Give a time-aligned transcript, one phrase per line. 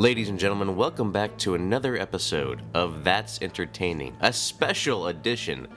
[0.00, 5.68] Ladies and gentlemen, welcome back to another episode of That's Entertaining, a special edition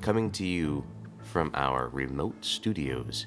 [0.00, 0.84] coming to you
[1.24, 3.26] from our remote studios.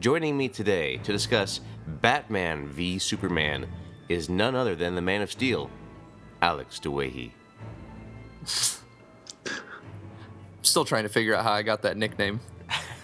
[0.00, 3.68] Joining me today to discuss Batman v Superman
[4.08, 5.68] is none other than the Man of Steel,
[6.40, 7.32] Alex DeWahey.
[10.62, 12.40] Still trying to figure out how I got that nickname.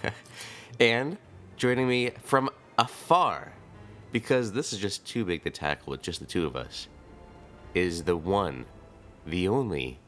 [0.79, 1.19] And
[1.57, 3.53] joining me from afar,
[4.15, 6.87] because this is just too big to tackle with just the two of us,
[7.73, 8.63] is the one,
[9.27, 9.99] the only,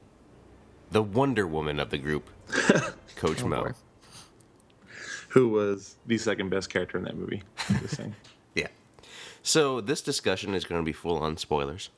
[0.89, 2.29] the Wonder Woman of the group,
[3.17, 3.63] Coach oh, Mo.
[3.63, 3.71] boy.
[5.27, 7.43] who was the second best character in that movie.
[8.55, 8.69] Yeah.
[9.43, 11.89] So this discussion is going to be full on spoilers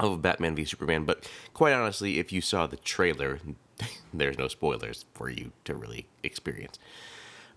[0.00, 3.38] of Batman v Superman, but quite honestly, if you saw the trailer,
[4.12, 6.80] there's no spoilers for you to really experience.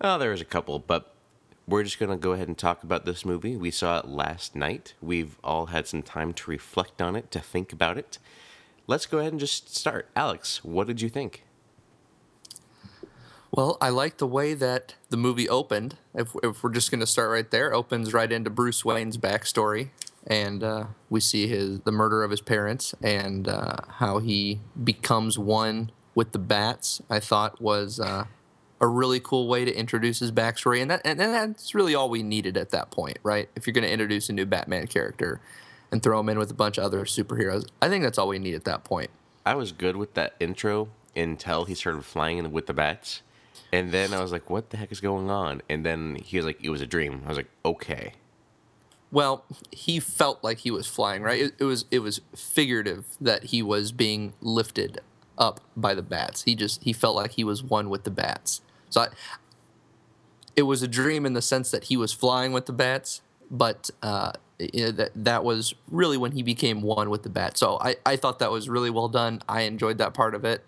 [0.00, 1.13] Oh, there is a couple, but
[1.66, 3.56] we're just going to go ahead and talk about this movie.
[3.56, 4.94] We saw it last night.
[5.00, 8.18] We've all had some time to reflect on it, to think about it.
[8.86, 10.08] Let's go ahead and just start.
[10.14, 11.44] Alex, what did you think?
[13.50, 15.96] Well, I like the way that the movie opened.
[16.12, 19.90] If, if we're just going to start right there, opens right into Bruce Wayne's backstory,
[20.26, 25.38] and uh, we see his the murder of his parents and uh, how he becomes
[25.38, 27.00] one with the bats.
[27.08, 28.24] I thought was uh,
[28.84, 32.10] a really cool way to introduce his backstory, and that and, and that's really all
[32.10, 33.48] we needed at that point, right?
[33.56, 35.40] If you're going to introduce a new Batman character
[35.90, 38.38] and throw him in with a bunch of other superheroes, I think that's all we
[38.38, 39.10] need at that point.
[39.46, 43.22] I was good with that intro until he started flying with the bats.
[43.72, 45.62] And then I was like, what the heck is going on?
[45.68, 47.22] And then he was like, it was a dream.
[47.24, 48.12] I was like, okay.
[49.10, 51.40] Well, he felt like he was flying, right?
[51.40, 55.00] It, it was it was figurative that he was being lifted
[55.38, 56.42] up by the bats.
[56.42, 58.60] He just he felt like he was one with the bats.
[58.94, 59.08] So I,
[60.54, 63.90] it was a dream in the sense that he was flying with the bats, but
[64.02, 64.32] uh,
[64.72, 67.58] know, that that was really when he became one with the bat.
[67.58, 69.42] So I, I thought that was really well done.
[69.48, 70.64] I enjoyed that part of it.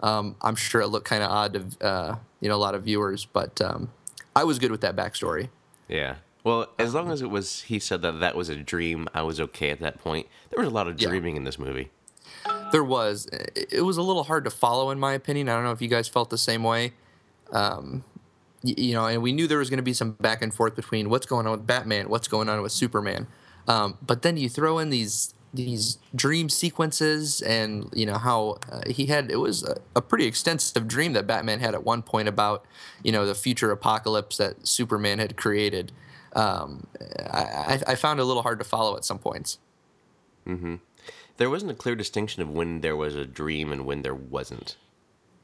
[0.00, 2.84] Um, I'm sure it looked kind of odd to uh, you know a lot of
[2.84, 3.90] viewers, but um,
[4.34, 5.50] I was good with that backstory.
[5.86, 6.14] Yeah.
[6.42, 9.38] Well, as long as it was, he said that that was a dream, I was
[9.38, 10.26] okay at that point.
[10.48, 11.10] There was a lot of Yeah.
[11.10, 11.90] dreaming in this movie.
[12.72, 13.26] There was.
[13.26, 15.50] It it was a little hard to follow, in my opinion.
[15.50, 16.94] I don't know if you guys felt the same way.
[17.52, 18.04] Um,
[18.62, 20.76] y- you know, and we knew there was going to be some back and forth
[20.76, 23.26] between what's going on with Batman, what's going on with Superman.
[23.68, 28.82] Um, but then you throw in these these dream sequences, and you know how uh,
[28.88, 29.30] he had.
[29.30, 32.64] It was a, a pretty extensive dream that Batman had at one point about
[33.02, 35.92] you know the future apocalypse that Superman had created.
[36.34, 36.86] Um,
[37.32, 39.58] I, I found it a little hard to follow at some points.
[41.38, 44.76] There wasn't a clear distinction of when there was a dream and when there wasn't.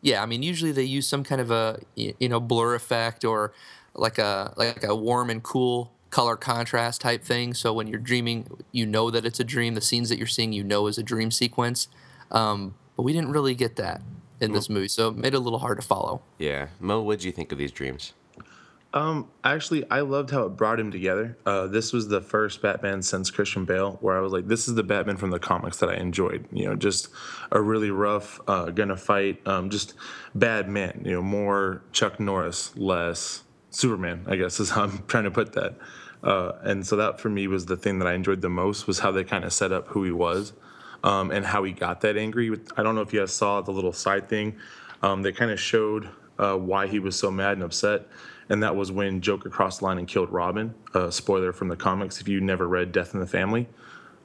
[0.07, 3.53] Yeah, I mean, usually they use some kind of a you know blur effect or
[3.93, 7.55] like a like a warm and cool color contrast type thing.
[7.55, 9.75] So when you're dreaming, you know that it's a dream.
[9.75, 11.89] The scenes that you're seeing, you know, is a dream sequence.
[12.31, 14.01] Um, but we didn't really get that
[14.41, 16.23] in this movie, so it made it a little hard to follow.
[16.39, 16.69] Yeah.
[16.79, 18.13] Mo, what did you think of these dreams?
[18.97, 21.37] Um, actually, I loved how it brought him together.
[21.45, 24.75] Uh, this was the first Batman since Christian Bale, where I was like, this is
[24.75, 26.47] the Batman from the comics that I enjoyed.
[26.51, 27.09] You know, just
[27.53, 29.93] a really rough, uh, gonna fight, um, just
[30.35, 31.03] bad man.
[31.05, 34.25] You know, more Chuck Norris, less Superman.
[34.29, 35.75] I guess is how I'm trying to put that.
[36.23, 39.01] Uh, and so that for me was the thing that I enjoyed the most was
[39.01, 40.55] how they kind of set up who he was.
[41.05, 42.51] um, and how he got that angry.
[42.77, 44.57] I don't know if you guys saw the little side thing.
[45.03, 46.09] Um, they kind of showed
[46.39, 48.07] uh, why he was so mad and upset,
[48.49, 50.75] and that was when Joker crossed the line and killed Robin.
[50.95, 53.69] Uh, spoiler from the comics if you never read Death in the Family.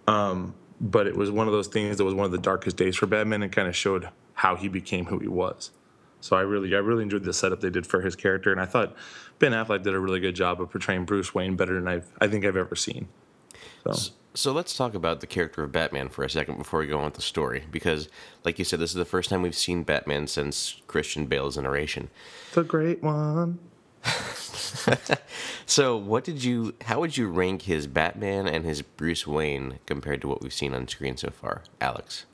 [0.08, 2.96] Um, but it was one of those things that was one of the darkest days
[2.96, 5.72] for Batman and kind of showed how he became who he was.
[6.22, 8.66] So I really, I really enjoyed the setup they did for his character, and I
[8.66, 8.96] thought
[9.40, 12.28] Ben Affleck did a really good job of portraying Bruce Wayne better than I've, I
[12.28, 13.08] think I've ever seen.
[13.92, 14.14] So.
[14.34, 17.04] So let's talk about the character of Batman for a second before we go on
[17.04, 18.08] with the story, because,
[18.46, 22.10] like you said, this is the first time we've seen Batman since Christian Bale's iteration.
[22.54, 23.60] The great one.
[25.66, 26.76] So, what did you?
[26.82, 30.74] How would you rank his Batman and his Bruce Wayne compared to what we've seen
[30.74, 32.26] on screen so far, Alex?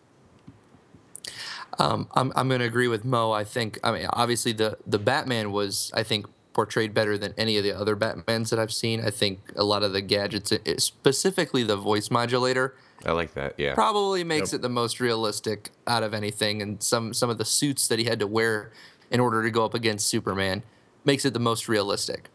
[1.77, 3.31] Um, I'm I'm going to agree with Mo.
[3.31, 7.57] I think I mean obviously the the Batman was I think portrayed better than any
[7.57, 9.05] of the other Batmans that I've seen.
[9.05, 10.51] I think a lot of the gadgets,
[10.83, 12.75] specifically the voice modulator,
[13.05, 13.53] I like that.
[13.59, 13.75] Yeah.
[13.75, 14.59] probably makes Yep.
[14.59, 16.63] it the most realistic out of anything.
[16.63, 18.71] And some some of the suits that he had to wear
[19.11, 20.63] in order to go up against Superman
[21.07, 22.29] makes it the most realistic.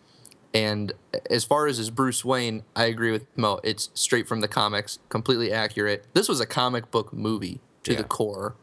[0.55, 0.93] And
[1.31, 3.61] as far as his Bruce Wayne, I agree with Mo.
[3.63, 6.07] It's straight from the comics, completely accurate.
[6.15, 7.99] This was a comic book movie to Yeah.
[7.99, 8.57] the core,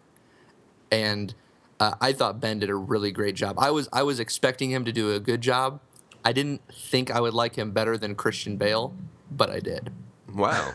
[0.92, 1.34] and
[1.80, 3.56] uh, I thought Ben did a really great job.
[3.58, 5.80] I was I was expecting him to do a good job.
[6.26, 8.94] I didn't think I would like him better than Christian Bale,
[9.32, 9.92] but I did.
[10.34, 10.74] Wow.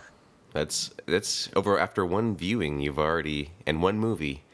[0.53, 2.81] That's that's over after one viewing.
[2.81, 4.45] You've already and one movie.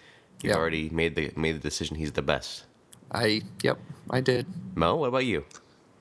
[0.42, 0.56] You've Yeah.
[0.58, 1.96] already made the made the decision.
[1.96, 2.64] He's the best.
[3.12, 3.78] I yep,
[4.08, 4.46] I did.
[4.74, 5.44] Mo, what about you?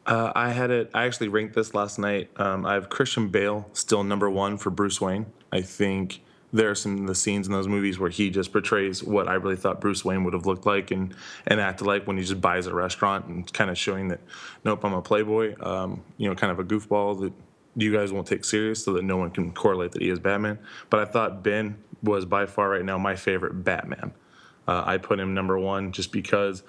[0.06, 0.90] Uh, I had it.
[0.94, 2.30] I actually ranked this last night.
[2.38, 5.28] Um, I have Christian Bale still number one for Bruce Wayne.
[5.52, 6.22] I think
[6.52, 9.36] there are some of the scenes in those movies where he just portrays what I
[9.36, 11.14] really thought Bruce Wayne would have looked like and
[11.46, 14.20] and acted like when he just buys a restaurant and kind of showing that,
[14.64, 15.56] nope, I'm a playboy.
[15.62, 17.34] Um, you know, kind of a goofball that
[17.76, 20.58] you guys won't take serious, so that no one can correlate that he is Batman.
[20.90, 24.12] But I thought Ben was by far right now my favorite Batman.
[24.68, 26.64] Uh, I put him number one just because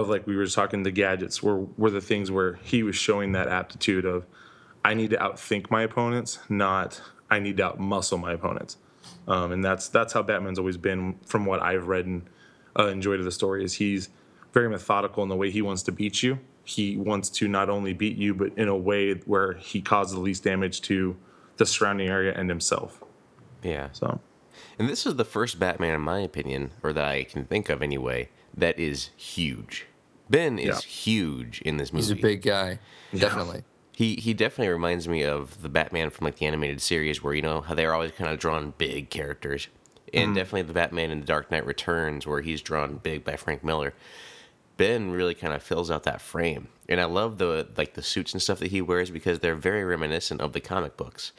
[0.00, 0.82] of like we were just talking.
[0.82, 4.26] The gadgets were were the things where he was showing that aptitude of
[4.84, 7.00] I need to outthink my opponents, not
[7.30, 8.78] I need to outmuscle my opponents.
[9.28, 12.28] Um, and that's that's how Batman's always been, from what I've read and
[12.78, 13.64] uh, enjoyed of the story.
[13.64, 14.08] Is he's
[14.52, 16.38] very methodical in the way he wants to beat you.
[16.64, 20.20] He wants to not only beat you, but in a way where he causes the
[20.20, 21.16] least damage to
[21.56, 23.02] the surrounding area and himself.
[23.62, 23.88] Yeah.
[23.92, 24.20] So
[24.78, 27.82] And this is the first Batman, in my opinion, or that I can think of
[27.82, 29.86] anyway, that is huge.
[30.30, 30.88] Ben is Yeah.
[30.88, 32.02] huge in this movie.
[32.02, 32.78] He's a big guy,
[33.14, 33.64] definitely.
[33.92, 37.42] He he definitely reminds me of the Batman from like the animated series, where you
[37.42, 39.68] know how they're always kind of drawn big characters,
[40.12, 40.34] and mm-hmm.
[40.34, 43.92] definitely the Batman in the Dark Knight Returns, where he's drawn big by Frank Miller.
[44.78, 48.32] Ben really kind of fills out that frame, and I love the like the suits
[48.32, 51.32] and stuff that he wears because they're very reminiscent of the comic books,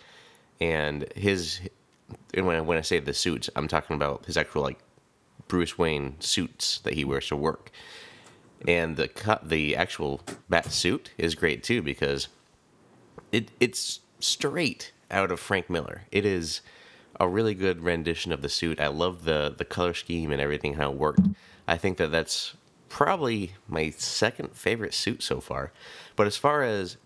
[0.62, 1.62] and his.
[2.36, 4.78] And when I, when I say the suits, I'm talking about his actual like
[5.48, 7.72] Bruce Wayne suits that he wears to work
[8.68, 12.28] and the cut the actual bat suit is great too because
[13.32, 16.04] it it's straight out of Frank Miller.
[16.12, 16.62] It is
[17.20, 18.80] a really good rendition of the suit.
[18.80, 21.28] I love the the color scheme and everything how it worked.
[21.68, 22.56] I think that that's
[22.90, 25.72] probably my second favorite suit so far.
[26.16, 26.98] But as far as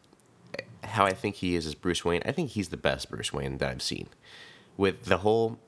[0.83, 3.57] how I think he is as Bruce Wayne, I think he's the best Bruce Wayne
[3.57, 4.07] that I've seen.
[4.75, 5.59] With the whole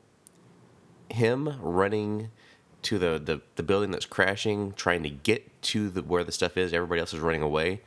[1.10, 2.30] him running
[2.84, 6.58] to the, the, the building that's crashing, trying to get to the where the stuff
[6.58, 7.82] is, everybody else is running away.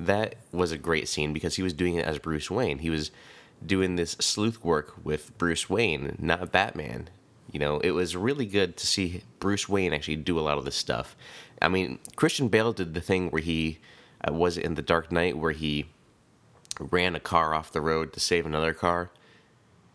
[0.00, 2.78] That was a great scene because he was doing it as Bruce Wayne.
[2.78, 3.10] He was
[3.64, 7.10] doing this sleuth work with Bruce Wayne, not Batman.
[7.50, 10.64] You know, it was really good to see Bruce Wayne actually do a lot of
[10.64, 11.16] this stuff.
[11.60, 13.78] I mean, Christian Bale did the thing where he
[14.26, 15.86] uh, was in The Dark Knight where he
[16.78, 19.10] ran a car off the road to save another car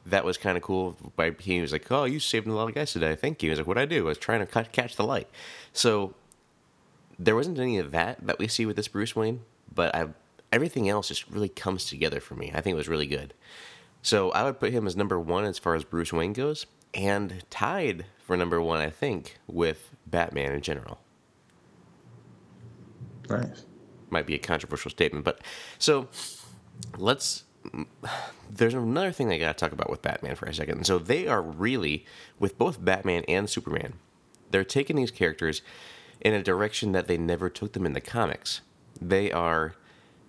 [0.05, 0.97] that was kind of cool.
[1.15, 3.15] By he was like, "Oh, you saved a lot of guys today.
[3.15, 4.05] Thank you." He was like, "What I do?
[4.05, 5.29] I was trying to catch the light."
[5.71, 6.15] So
[7.19, 9.41] there wasn't any of that that we see with this Bruce Wayne,
[9.73, 10.07] but I
[10.51, 12.51] everything else just really comes together for me.
[12.53, 13.33] I think it was really good.
[14.01, 17.43] So I would put him as number one as far as Bruce Wayne goes, and
[17.49, 20.99] tied for number one, I think, with Batman in general.
[23.29, 23.65] nice.
[24.09, 25.41] Might be a controversial statement, but
[25.79, 26.07] so
[26.97, 27.45] let's
[28.49, 30.85] there's another thing I gotta talk about with Batman for a second.
[30.85, 32.05] So they are really,
[32.39, 33.93] with both Batman and Superman,
[34.51, 35.61] they're taking these characters
[36.21, 38.61] in a direction that they never took them in the comics.
[39.01, 39.75] They are,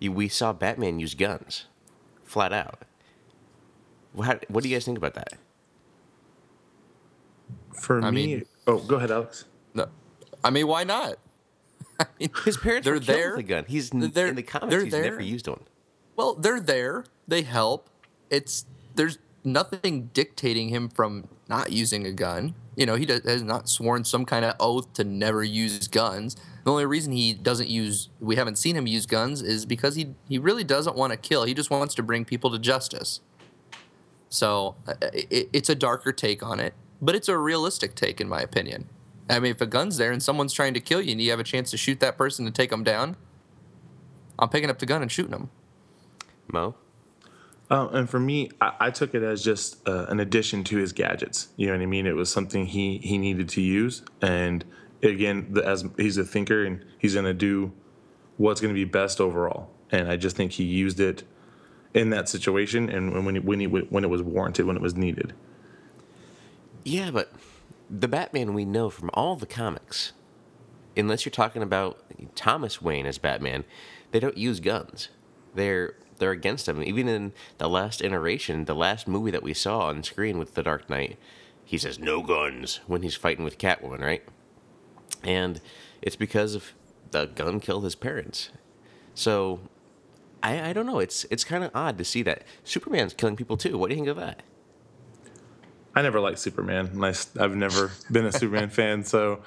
[0.01, 1.67] we saw Batman use guns,
[2.25, 2.83] flat out.
[4.13, 5.35] What, what do you guys think about that?
[7.81, 9.45] For I me, mean- oh, go ahead, Alex.
[9.75, 9.89] No,
[10.43, 11.17] I mean, why not?
[12.01, 13.31] I mean, His parents They're were there.
[13.33, 13.65] with a gun.
[13.69, 14.83] He's They're- in the comics.
[14.85, 15.03] He's there.
[15.03, 15.61] never used one.
[16.17, 17.05] Well, they're there.
[17.27, 17.89] They help.
[18.31, 22.55] It's there's nothing dictating him from not using a gun.
[22.77, 26.37] You know, he does, has not sworn some kind of oath to never use guns.
[26.65, 30.15] The only reason he doesn't use, we haven't seen him use guns, is because he
[30.29, 31.45] he really doesn't want to kill.
[31.45, 33.21] He just wants to bring people to justice.
[34.29, 38.29] So uh, it, it's a darker take on it, but it's a realistic take in
[38.29, 38.89] my opinion.
[39.31, 41.41] I mean, if a gun's there and someone's trying to kill you and you have
[41.41, 43.17] a chance to shoot that person and take them down,
[44.39, 45.51] I'm picking up the gun and shooting them.
[46.53, 46.75] Mo?
[47.71, 50.93] Um, and for me, I, I took it as just uh, an addition to his
[50.93, 51.49] gadgets.
[51.57, 52.07] You know what I mean?
[52.07, 54.65] It was something he he needed to use, and
[55.03, 57.73] again, the, as he's a thinker and he's going to do
[58.37, 59.71] what's going to be best overall.
[59.91, 61.25] And I just think he used it
[61.93, 64.97] in that situation and when he, when he when it was warranted, when it was
[64.97, 65.33] needed.
[66.85, 67.33] Yeah, but
[67.89, 70.13] the Batman we know from all the comics,
[70.97, 72.03] unless you're talking about
[72.35, 73.65] Thomas Wayne as Batman,
[74.11, 75.09] they don't use guns.
[75.55, 76.83] They're they're against him.
[76.83, 80.63] Even in the last iteration, the last movie that we saw on screen with The
[80.63, 81.19] Dark Knight,
[81.65, 84.23] he says no guns when he's fighting with Catwoman, right?
[85.23, 85.61] And
[86.03, 86.73] it's because of
[87.11, 88.51] the gun killed his parents.
[89.15, 89.61] So
[90.43, 90.99] I, I don't know.
[90.99, 93.79] It's it's kind of odd to see that Superman's killing people too.
[93.79, 94.43] What do you think of that?
[95.95, 97.03] I never liked Superman.
[97.03, 99.05] I, have never been a Superman fan.
[99.05, 99.43] So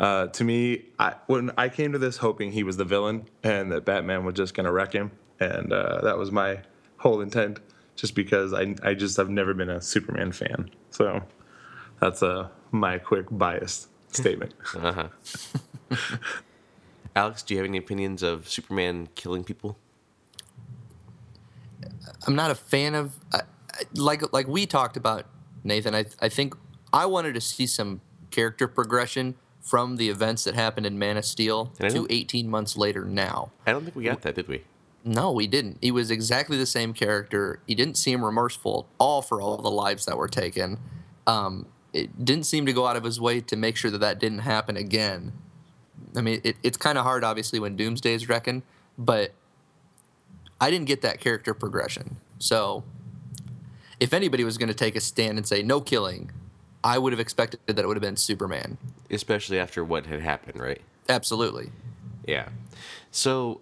[0.00, 3.70] uh, to me, I, when I came to this hoping he was the villain and
[3.72, 5.12] that Batman was just going to wreck him,
[5.42, 6.60] and uh, that was my
[6.98, 7.58] whole intent.
[7.96, 10.70] just because I I just have never been a Superman fan.
[10.90, 11.20] So
[12.00, 14.54] that's a my quick biased statement.
[14.76, 15.08] Uh huh.
[17.14, 19.76] Alex, do you have any opinions of Superman killing people?
[22.26, 23.38] I'm not a fan of I,
[23.72, 25.26] I- like like we talked about
[25.64, 25.94] Nathan.
[25.94, 26.54] I I think
[26.92, 31.24] I wanted to see some character progression from the events that happened in Man of
[31.24, 33.52] Steel to 18 months later now.
[33.66, 34.64] I don't think we got that, did we?
[35.04, 35.78] No, he didn't.
[35.80, 37.60] He was exactly the same character.
[37.66, 40.78] He didn't seem remorseful at all for all the lives that were taken.
[41.26, 44.18] Um, it didn't seem to go out of his way to make sure that that
[44.18, 45.32] didn't happen again.
[46.16, 48.62] I mean, it, it's kind of hard, obviously, when Doomsday's reckon,
[48.96, 49.32] but
[50.60, 52.16] I didn't get that character progression.
[52.38, 52.84] So,
[53.98, 56.30] if anybody was going to take a stand and say no killing,
[56.84, 58.78] I would have expected that it would have been Superman.
[59.10, 60.80] Especially after what had happened, right?
[61.08, 61.70] Absolutely.
[62.26, 62.48] Yeah.
[63.10, 63.60] So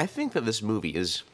[0.00, 1.24] I think that this movie is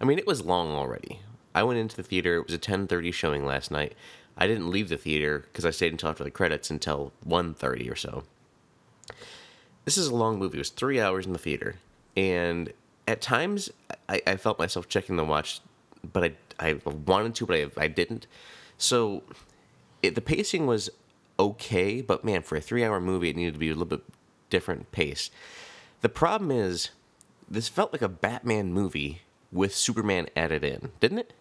[0.00, 1.20] I mean, it was long already.
[1.54, 3.94] I went into the theater, it was a 10:30 showing last night.
[4.38, 7.94] I didn't leave the theater because I stayed until after the credits until 1:30 or
[7.94, 8.24] so.
[9.84, 10.56] This is a long movie.
[10.56, 11.76] It was 3 hours in the theater.
[12.16, 12.72] And
[13.06, 13.70] at times
[14.08, 15.60] I, I felt myself checking the watch,
[16.10, 18.26] but I I wanted to, but I, I didn't.
[18.78, 19.24] So
[20.02, 20.88] it, the pacing was
[21.38, 24.04] okay, but man, for a three-hour movie, it needed to be a little bit
[24.48, 25.30] different pace.
[26.00, 26.90] The problem is,
[27.48, 29.22] this felt like a Batman movie
[29.52, 31.32] with Superman added in, didn't it?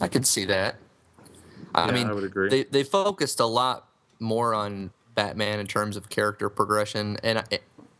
[0.00, 0.76] I can see that.
[1.74, 2.50] I Yeah, mean, I would agree.
[2.50, 3.88] They they focused a lot
[4.20, 7.44] more on Batman in terms of character progression, and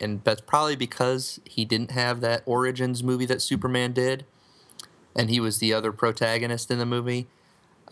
[0.01, 4.25] and that's probably because he didn't have that origins movie that Superman did,
[5.17, 7.29] and he was the other protagonist in the movie.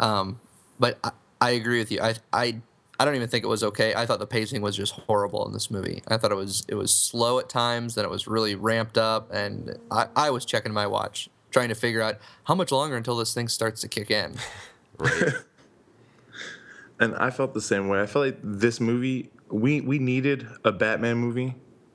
[0.00, 0.40] Um,
[0.78, 2.00] but I, I agree with you.
[2.00, 2.62] I I
[2.98, 3.94] I don't even think it was okay.
[3.94, 6.02] I thought the pacing was just horrible in this movie.
[6.08, 9.32] I thought it was it was slow at times, then it was really ramped up,
[9.32, 13.16] and I, I was checking my watch, trying to figure out how much longer until
[13.16, 14.34] this thing starts to kick in.
[14.98, 15.34] Right.
[16.98, 18.00] And I felt the same way.
[18.00, 21.54] I felt like this movie, we we needed a Batman movie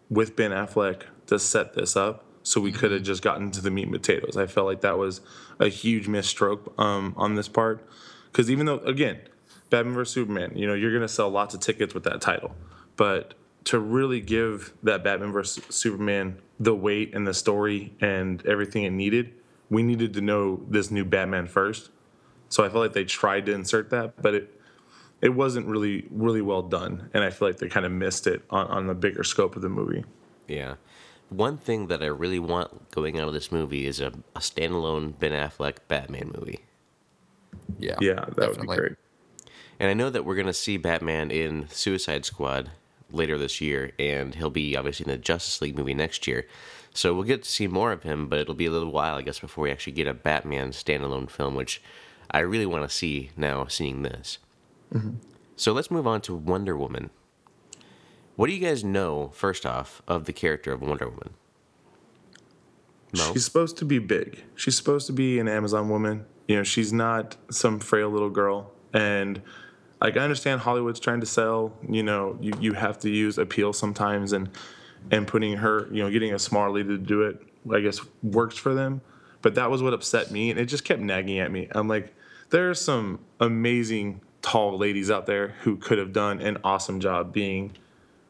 [0.09, 3.71] with Ben Affleck to set this up, so we could have just gotten to the
[3.71, 4.37] meat and potatoes.
[4.37, 5.21] I felt like that was
[5.59, 7.83] a huge misstroke um, on this part,
[8.31, 9.21] because even though again,
[9.71, 12.55] Batman vs Superman, you know, you're gonna sell lots of tickets with that title,
[12.97, 18.83] but to really give that Batman vs Superman the weight and the story and everything
[18.83, 19.33] it needed,
[19.69, 21.89] we needed to know this new Batman first.
[22.49, 24.61] So I felt like they tried to insert that, but it
[25.21, 28.43] it wasn't really really well done, and I feel like they kind of missed it
[28.49, 30.03] on, on the bigger scope of the movie.
[30.47, 30.75] yeah.
[31.29, 35.17] One thing that I really want going out of this movie is a, a standalone
[35.17, 36.59] Ben Affleck Batman movie.
[37.79, 38.97] Yeah, Yeah, that would be great.
[39.81, 42.69] And I know that we're going to see Batman in Suicide Squad
[43.11, 46.45] later this year, and he'll be obviously in the Justice League movie next year.
[46.93, 49.23] So we'll get to see more of him, but it'll be a little while, I
[49.23, 51.81] guess, before we actually get a Batman standalone film, which
[52.29, 54.37] I really want to see now, seeing this.
[54.93, 55.15] Mm-hmm.
[55.55, 57.09] So let's move on to Wonder Woman.
[58.35, 61.33] What do you guys know, first off, of the character of Wonder Woman?
[63.17, 63.33] Mo?
[63.33, 64.43] She's supposed to be big.
[64.55, 66.25] She's supposed to be an Amazon woman.
[66.47, 68.73] You know, she's not some frail little girl.
[68.93, 69.41] And
[70.01, 73.71] like I understand Hollywood's trying to sell, you know, you, you have to use appeal
[73.71, 74.49] sometimes and
[75.09, 77.41] and putting her, you know, getting a smart lady to do it,
[77.71, 79.01] I guess works for them.
[79.41, 81.67] But that was what upset me and it just kept nagging at me.
[81.71, 82.13] I'm like,
[82.49, 87.31] there are some amazing tall ladies out there who could have done an awesome job
[87.31, 87.73] being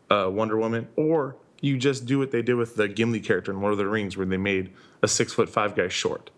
[0.10, 3.62] uh, Wonder Woman, or you just do what they did with the Gimli character in
[3.62, 6.30] Lord of the Rings, where they made a six foot five guy short.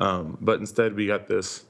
[0.00, 1.64] Um, but instead, we got this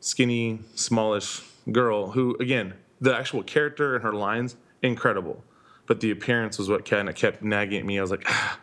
[0.00, 5.44] skinny, smallish girl who, again, the actual character and her lines, incredible.
[5.86, 7.98] But the appearance was what kind of kept nagging at me.
[7.98, 8.60] I was like, ah,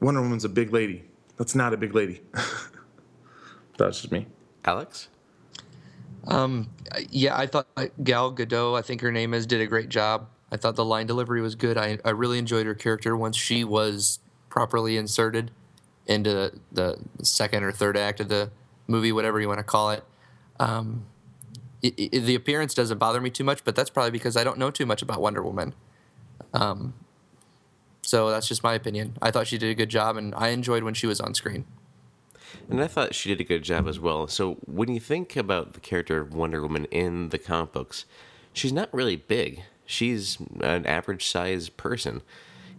[0.00, 1.04] Wonder Woman's a big lady.
[1.36, 2.22] That's not a big lady.
[3.76, 4.26] That's just me.
[4.64, 5.08] Alex?
[6.26, 6.70] Um,
[7.10, 10.28] yeah, I thought uh, Gal Gadot, I think her name is, did a great job.
[10.50, 11.76] I thought the line delivery was good.
[11.76, 15.50] I, I really enjoyed her character once she was properly inserted
[16.06, 18.50] into the second or third act of the
[18.86, 20.04] movie, whatever you want to call it.
[20.60, 21.06] Um,
[21.84, 24.58] i i the appearance doesn't bother me too much, but that's probably because I don't
[24.58, 25.74] know too much about Wonder Woman.
[26.52, 26.94] Um,
[28.02, 29.16] so that's just my opinion.
[29.22, 31.64] I thought she did a good job, and I enjoyed when she was on screen.
[32.68, 34.26] And I thought she did a good job as well.
[34.28, 38.04] So when you think about the character of Wonder Woman in the comic books,
[38.52, 39.62] she's not really big.
[39.86, 42.22] She's an average sized person.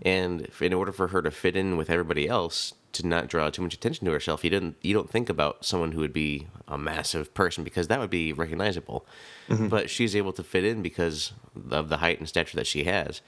[0.02, 3.62] And in order for her to fit in with everybody else, to not draw too
[3.62, 6.78] much attention to herself, you didn't you don't think about someone who would be a
[6.78, 9.06] massive person because that would be recognizable.
[9.70, 11.34] But she's able to fit in because
[11.72, 13.22] of the height and stature that she has.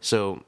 [0.00, 0.44] So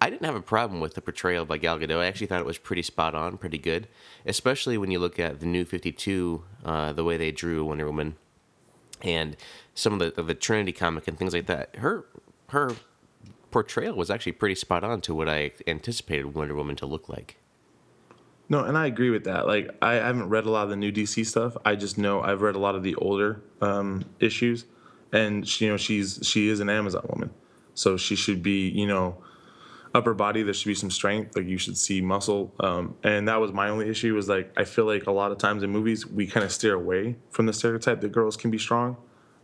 [0.00, 1.98] I didn't have a problem with the portrayal by Gal Gadot.
[2.00, 3.88] I actually thought it was pretty spot on, pretty good,
[4.26, 8.16] especially when you look at the new 52, uh, the way they drew Wonder Woman,
[9.02, 9.36] and
[9.74, 11.76] some of the of the Trinity comic and things like that.
[11.76, 12.04] Her
[12.50, 12.72] her
[13.50, 17.38] portrayal was actually pretty spot on to what I anticipated Wonder Woman to look like.
[18.48, 19.46] No, and I agree with that.
[19.46, 21.56] Like, I haven't read a lot of the new DC stuff.
[21.64, 24.64] I just know I've read a lot of the older um, issues,
[25.12, 27.30] and she, you know, she's she is an Amazon woman,
[27.74, 29.16] so she should be, you know,
[29.94, 30.44] upper body.
[30.44, 31.34] There should be some strength.
[31.34, 32.54] Like you should see muscle.
[32.60, 34.14] Um, and that was my only issue.
[34.14, 36.74] Was like I feel like a lot of times in movies we kind of steer
[36.74, 38.96] away from the stereotype that girls can be strong,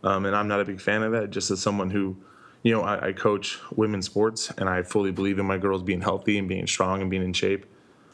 [0.03, 1.29] um, and I'm not a big fan of that.
[1.29, 2.15] Just as someone who
[2.63, 5.99] you know, I, I, coach women's sports, and I fully believe in my girls being
[5.99, 7.65] healthy and being strong and being in shape.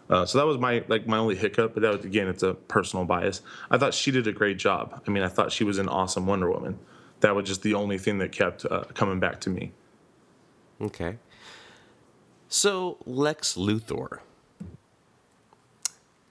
[0.09, 2.55] Uh, so that was my like my only hiccup, but that was again, it's a
[2.55, 3.41] personal bias.
[3.69, 5.03] I thought she did a great job.
[5.07, 6.79] I mean, I thought she was an awesome Wonder Woman.
[7.19, 9.71] That was just the only thing that kept uh, coming back to me.
[10.81, 11.17] Okay.
[12.47, 14.19] So Lex Luthor.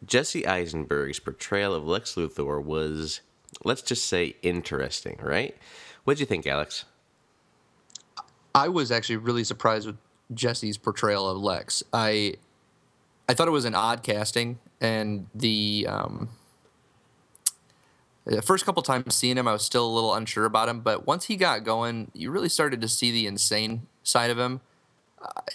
[0.05, 3.21] Jesse Eisenberg's portrayal of Lex Luthor was,
[3.65, 5.57] let's just say, interesting, right?
[6.05, 6.85] What'd you think, Alex?
[8.55, 9.99] I was actually really surprised with
[10.33, 11.83] Jesse's portrayal of Lex.
[11.93, 12.35] I
[13.29, 16.31] I thought it was an odd casting, and the um,
[18.25, 20.81] the first couple times seeing him, I was still a little unsure about him.
[20.81, 24.61] But once he got going, you really started to see the insane side of him.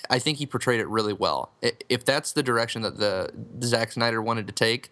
[0.10, 1.52] I think he portrayed it really well.
[1.88, 3.32] If that's the direction that the
[3.64, 4.92] Zack Snyder wanted to take,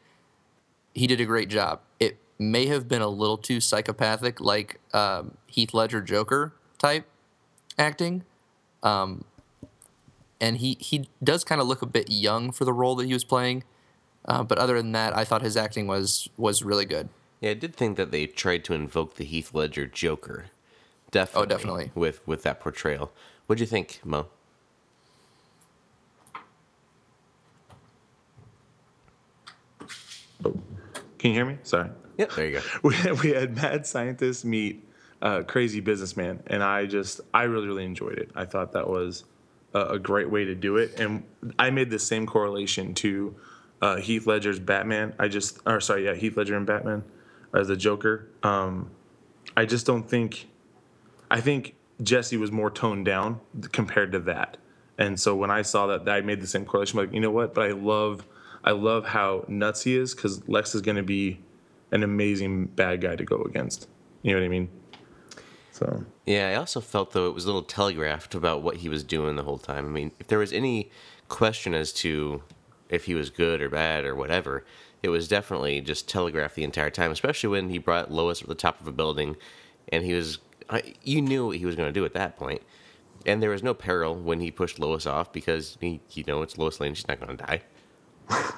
[0.94, 1.82] he did a great job.
[2.00, 7.06] It may have been a little too psychopathic, like um, Heath Ledger Joker type
[7.78, 8.24] acting.
[8.82, 9.26] Um,
[10.42, 13.14] and he he does kind of look a bit young for the role that he
[13.14, 13.64] was playing.
[14.26, 17.08] Uh, but other than that, I thought his acting was was really good.
[17.40, 20.48] Yeah, I did think that they tried to invoke the Heath Ledger Joker.
[21.12, 21.44] Definitely.
[21.44, 21.92] Oh, definitely.
[21.96, 23.12] With with that portrayal.
[23.46, 24.28] what do you think, Mo?
[30.44, 31.58] Can you hear me?
[31.62, 31.90] Sorry.
[32.18, 32.62] Yep, there you go.
[32.84, 34.88] We had, we had mad scientists meet
[35.22, 38.32] uh, crazy businessman, and I just I really really enjoyed it.
[38.36, 39.24] I thought that was
[39.74, 41.24] a, great way to do it, and
[41.58, 43.36] I made the same correlation to
[43.82, 45.14] uh, Heath Ledger's Batman.
[45.20, 47.04] I just or sorry, yeah, Heath Ledger and Batman
[47.54, 48.28] as the Joker.
[48.44, 48.92] Um,
[49.56, 50.48] I just don't think.
[51.30, 53.40] I think Jesse was more toned down
[53.72, 54.58] compared to that,
[54.98, 57.00] and so when I saw that, I made the same correlation.
[57.00, 57.54] I'm like, you know what?
[57.54, 58.26] But I love,
[58.64, 61.40] I love how nuts he is because Lex is going to be
[61.92, 63.88] an amazing bad guy to go against.
[64.22, 64.70] You know what I mean?
[65.82, 69.04] So yeah, I also felt though it was a little telegraphed about what he was
[69.04, 69.86] doing the whole time.
[69.86, 70.92] I mean, if there was any
[71.28, 72.44] question as to
[72.90, 74.64] if he was good or bad or whatever,
[75.02, 77.12] it was definitely just telegraphed the entire time.
[77.12, 79.38] Especially when he brought Lois to the top of a building,
[79.90, 80.38] and he was,
[81.04, 82.62] you knew what he was going to do at that point.
[83.26, 86.60] And there was no peril when he pushed Lois off because he, you know, it's
[86.60, 87.62] Lois Lane; she's not going to die.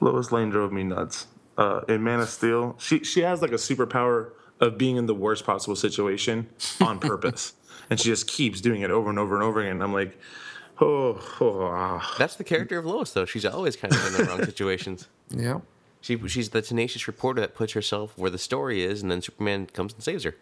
[0.00, 1.26] Lois Lane drove me nuts.
[1.58, 5.14] Uh, in Man of Steel, she she has like a superpower of being in the
[5.14, 6.48] worst possible situation
[6.80, 7.54] on purpose.
[7.90, 9.82] and she just keeps doing it over and over and over again.
[9.82, 10.18] I'm like,
[10.80, 12.14] oh, oh ah.
[12.18, 13.24] That's the character of Lois, though.
[13.24, 15.08] She's always kind of in the wrong situations.
[15.30, 15.60] Yeah.
[16.00, 19.66] She, she's the tenacious reporter that puts herself where the story is, and then Superman
[19.66, 20.36] comes and saves her.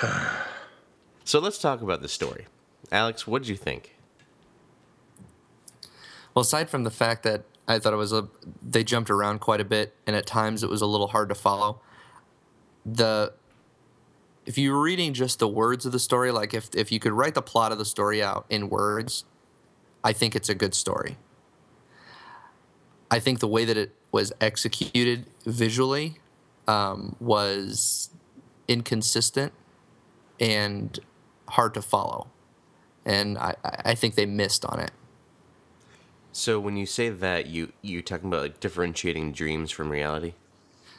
[1.24, 2.46] so let's talk about the story.
[2.92, 3.96] Alex, what did you think?
[6.34, 8.28] Well, aside from the fact that I thought it was a,
[8.62, 11.34] they jumped around quite a bit, and at times it was a little hard to
[11.34, 11.80] follow
[12.86, 13.32] the
[14.46, 17.12] if you were reading just the words of the story, like if if you could
[17.12, 19.24] write the plot of the story out in words,
[20.04, 21.18] I think it's a good story.
[23.10, 26.18] I think the way that it was executed visually
[26.66, 28.10] um, was
[28.68, 29.52] inconsistent
[30.40, 30.98] and
[31.50, 32.28] hard to follow,
[33.04, 34.92] and I, I think they missed on it.
[36.32, 40.34] So when you say that, you you talking about like differentiating dreams from reality?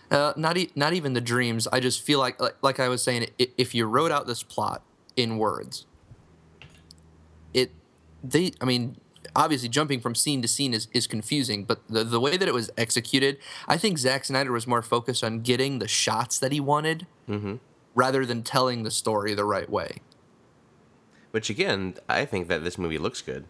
[0.10, 1.68] Uh, not e- not even the dreams.
[1.72, 4.82] I just feel like, like like I was saying, if you wrote out this plot
[5.16, 5.86] in words,
[7.54, 7.72] it
[8.24, 8.98] they I mean
[9.36, 12.54] obviously jumping from scene to scene is, is confusing, but the, the way that it
[12.54, 16.60] was executed, I think Zack Snyder was more focused on getting the shots that he
[16.60, 17.56] wanted mm-hmm.
[17.94, 20.02] rather than telling the story the right way.
[21.32, 23.46] Which again, I think that this movie looks good.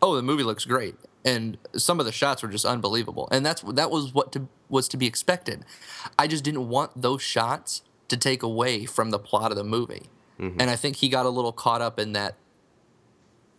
[0.00, 3.62] Oh, the movie looks great, and some of the shots were just unbelievable, and that's
[3.62, 5.64] that was what to, was to be expected.
[6.18, 10.08] I just didn't want those shots to take away from the plot of the movie,
[10.38, 10.60] mm-hmm.
[10.60, 12.36] and I think he got a little caught up in that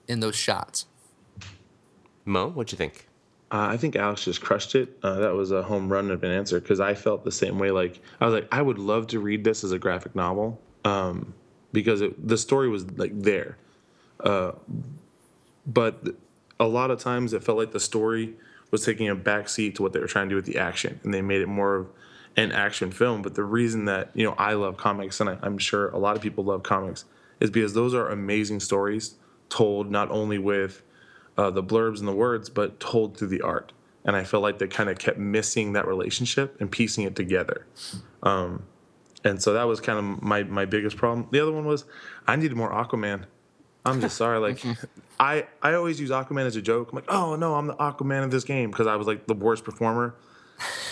[0.08, 0.86] in those shots.
[2.26, 3.08] Mo, what do you think?
[3.52, 4.98] Uh, I think Alex just crushed it.
[5.02, 7.72] Uh, that was a home run of an answer because I felt the same way.
[7.72, 11.34] Like I was like, I would love to read this as a graphic novel um,
[11.72, 13.58] because it, the story was like there.
[14.20, 14.52] Uh,
[15.66, 16.16] but
[16.60, 18.34] a lot of times it felt like the story
[18.72, 21.14] was taking a backseat to what they were trying to do with the action, and
[21.14, 21.88] they made it more of
[22.36, 23.22] an action film.
[23.22, 26.16] But the reason that you know I love comics, and I, I'm sure a lot
[26.16, 27.06] of people love comics,
[27.40, 29.16] is because those are amazing stories
[29.50, 30.84] told not only with
[31.38, 33.72] uh, the blurbs and the words, but told through the art.
[34.06, 37.66] And I felt like they kind of kept missing that relationship and piecing it together.
[38.24, 38.64] Um,
[39.24, 41.28] and so that was kind of my my biggest problem.
[41.32, 41.86] The other one was
[42.28, 43.26] I needed more Aquaman.
[43.86, 44.40] I'm just sorry.
[44.40, 44.64] Like
[45.20, 46.92] I I always use Aquaman as a joke.
[46.92, 49.34] I'm like, oh no, I'm the Aquaman of this game because I was like the
[49.34, 50.16] worst performer.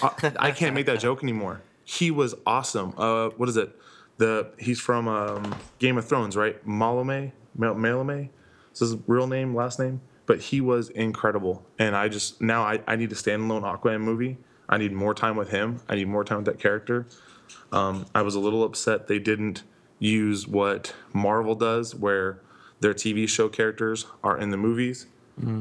[0.01, 1.61] I, I can't make that joke anymore.
[1.83, 2.93] He was awesome.
[2.97, 3.75] Uh, what is it?
[4.17, 6.65] The he's from um, Game of Thrones, right?
[6.67, 8.29] Malame, Mal- Malame.
[8.73, 10.01] Is his real name, last name?
[10.25, 14.37] But he was incredible, and I just now I, I need a standalone Aquaman movie.
[14.67, 15.79] I need more time with him.
[15.87, 17.07] I need more time with that character.
[17.71, 19.63] Um, I was a little upset they didn't
[19.99, 22.41] use what Marvel does, where
[22.79, 25.07] their TV show characters are in the movies.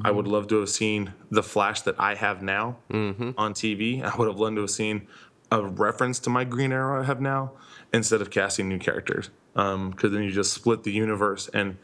[0.05, 4.03] I would love to have seen the Flash that I have now on TV.
[4.11, 5.07] I would have loved to have seen
[5.53, 7.53] a reference to my Green Arrow I have now
[7.93, 9.29] instead of casting new characters.
[9.53, 11.49] Because then you just split the universe.
[11.53, 11.77] And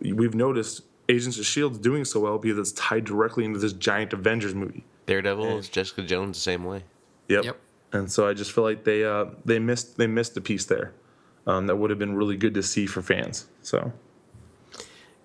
[0.00, 1.78] we've noticed Agents of S.H.I.E.L.D.
[1.80, 4.84] doing so well because it's tied directly into this giant Avengers movie.
[5.06, 6.84] Daredevil, is Jessica Jones, the same way.
[7.28, 7.44] Yep.
[7.44, 7.60] Yep.
[7.92, 10.94] And so I just feel like they uh, they missed they missed a piece there
[11.46, 13.46] um, that would have been really good to see for fans.
[13.62, 13.92] So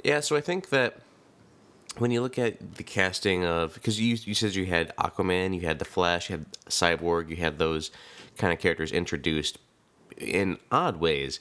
[0.04, 0.98] Yeah, so I think that
[1.98, 5.62] when you look at the casting of because you you said you had Aquaman, you
[5.62, 7.92] had the Flash, you had Cyborg, you had those
[8.38, 9.60] kind of characters introduced
[10.18, 11.40] in odd ways.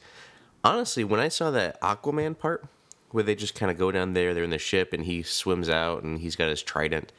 [0.62, 2.66] Honestly, when I saw that Aquaman part
[3.10, 5.68] where they just kind of go down there, they're in the ship and he swims
[5.68, 7.12] out and he's got his trident.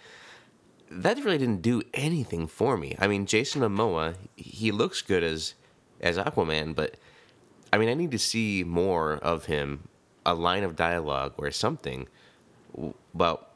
[0.89, 2.95] That really didn't do anything for me.
[2.99, 5.56] I mean, Jason Momoa, he looks good as
[6.01, 6.95] as Aquaman, but
[7.71, 9.88] I mean, I need to see more of him,
[10.26, 12.08] a line of dialogue or something
[13.14, 13.52] about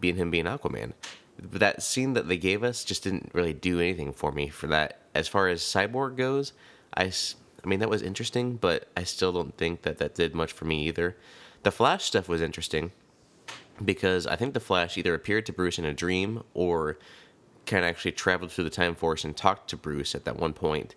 [0.00, 0.92] being him being Aquaman.
[1.40, 4.66] But that scene that they gave us just didn't really do anything for me for
[4.68, 5.00] that.
[5.14, 6.52] As far as Cyborg goes,
[6.96, 7.12] I,
[7.64, 10.64] I mean, that was interesting, but I still don't think that that did much for
[10.64, 11.16] me either.
[11.62, 12.92] The Flash stuff was interesting
[13.84, 16.98] because I think the Flash either appeared to Bruce in a dream or
[17.66, 20.52] kind of actually traveled through the time force and talked to Bruce at that one
[20.52, 20.94] point.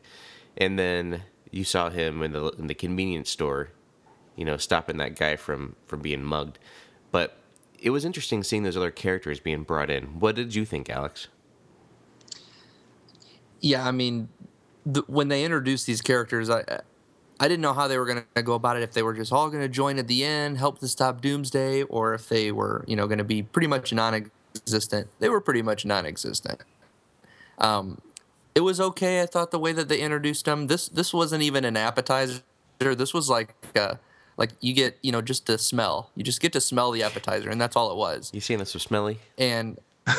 [0.56, 3.72] And then you saw him in the in the convenience store,
[4.40, 6.58] you know, stopping that guy from from being mugged.
[7.12, 7.36] But
[7.78, 10.20] it was interesting seeing those other characters being brought in.
[10.20, 11.28] What did you think, Alex?
[13.60, 14.30] Yeah, I mean,
[14.86, 16.64] the, when they introduced these characters, I
[17.38, 18.84] I didn't know how they were going to go about it.
[18.84, 21.84] If they were just all going to join at the end, help to stop Doomsday,
[21.84, 25.10] or if they were, you know, going to be pretty much non-existent.
[25.20, 26.62] They were pretty much non-existent.
[27.58, 28.00] Um,
[28.56, 29.22] it was okay.
[29.22, 30.68] I thought the way that they introduced them.
[30.68, 32.42] This this wasn't even an appetizer.
[32.80, 33.96] This was like uh,
[34.40, 36.10] like you get you know just to smell.
[36.16, 38.32] You just get to smell the appetizer, and that's all it was.
[38.34, 39.20] You seeing this with Smelly?
[39.38, 39.78] and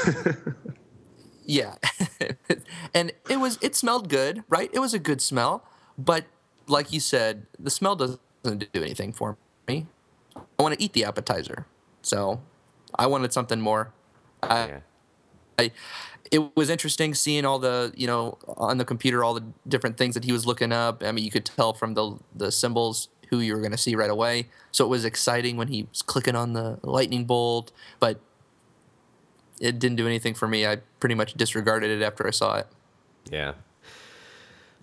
[1.45, 1.75] yeah.
[2.95, 4.71] And it was it smelled good right?
[4.73, 5.65] It was a good smell.
[5.97, 6.27] But
[6.67, 9.87] like you said the smell doesn't do anything for me.
[10.37, 11.67] I want to eat the appetizer.
[12.03, 12.41] So
[12.95, 13.93] i wanted something more.
[14.43, 14.81] I, Yeah.
[15.59, 15.73] I
[16.31, 20.15] it was interesting seeing all the you know on the computer all the different things
[20.15, 21.03] that he was looking up.
[21.03, 23.95] I mean you could tell from the the symbols who you were going to see
[23.97, 28.21] right away so it was exciting when he was clicking on the lightning bolt but
[29.61, 32.67] it didn't do anything for me i pretty much disregarded it after i saw it
[33.31, 33.53] Yeah.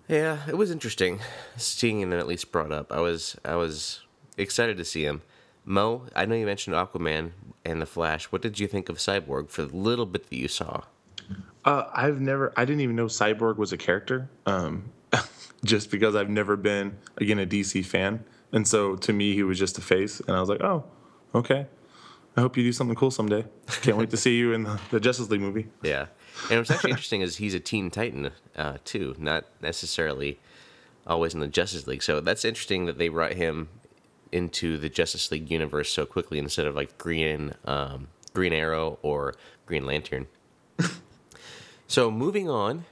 [0.08, 1.20] Yeah, it was interesting
[1.58, 2.90] seeing him at least brought up.
[2.90, 4.00] I was I was
[4.38, 5.20] excited to see him.
[5.66, 7.32] Mo, I know you mentioned Aquaman
[7.62, 8.24] and the Flash.
[8.32, 10.84] What did you think of Cyborg for the little bit that you saw?
[11.66, 14.30] uh, I've never I didn't even know Cyborg was a character.
[14.46, 14.92] Um,
[15.64, 19.58] just because I've never been again a DC fan, and so to me he was
[19.58, 20.84] just a face, and I was like, oh,
[21.34, 21.66] okay.
[22.36, 23.44] I hope you do something cool someday.
[23.82, 25.66] Can't wait to see you in the, Justice League movie.
[25.82, 26.06] Yeah,
[26.50, 30.38] and what's actually interesting is he's a Teen Titan uh, too, not necessarily
[31.04, 32.02] always in the Justice League.
[32.02, 33.70] So that's interesting that they brought him
[34.30, 39.34] into the Justice League universe so quickly instead of like Green um, Green Arrow or
[39.66, 40.26] Green Lantern.
[41.88, 42.84] so moving on,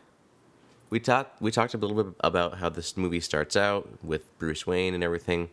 [0.96, 4.66] we talked we talked a little bit about how this movie starts out with Bruce
[4.66, 5.50] Wayne and everything.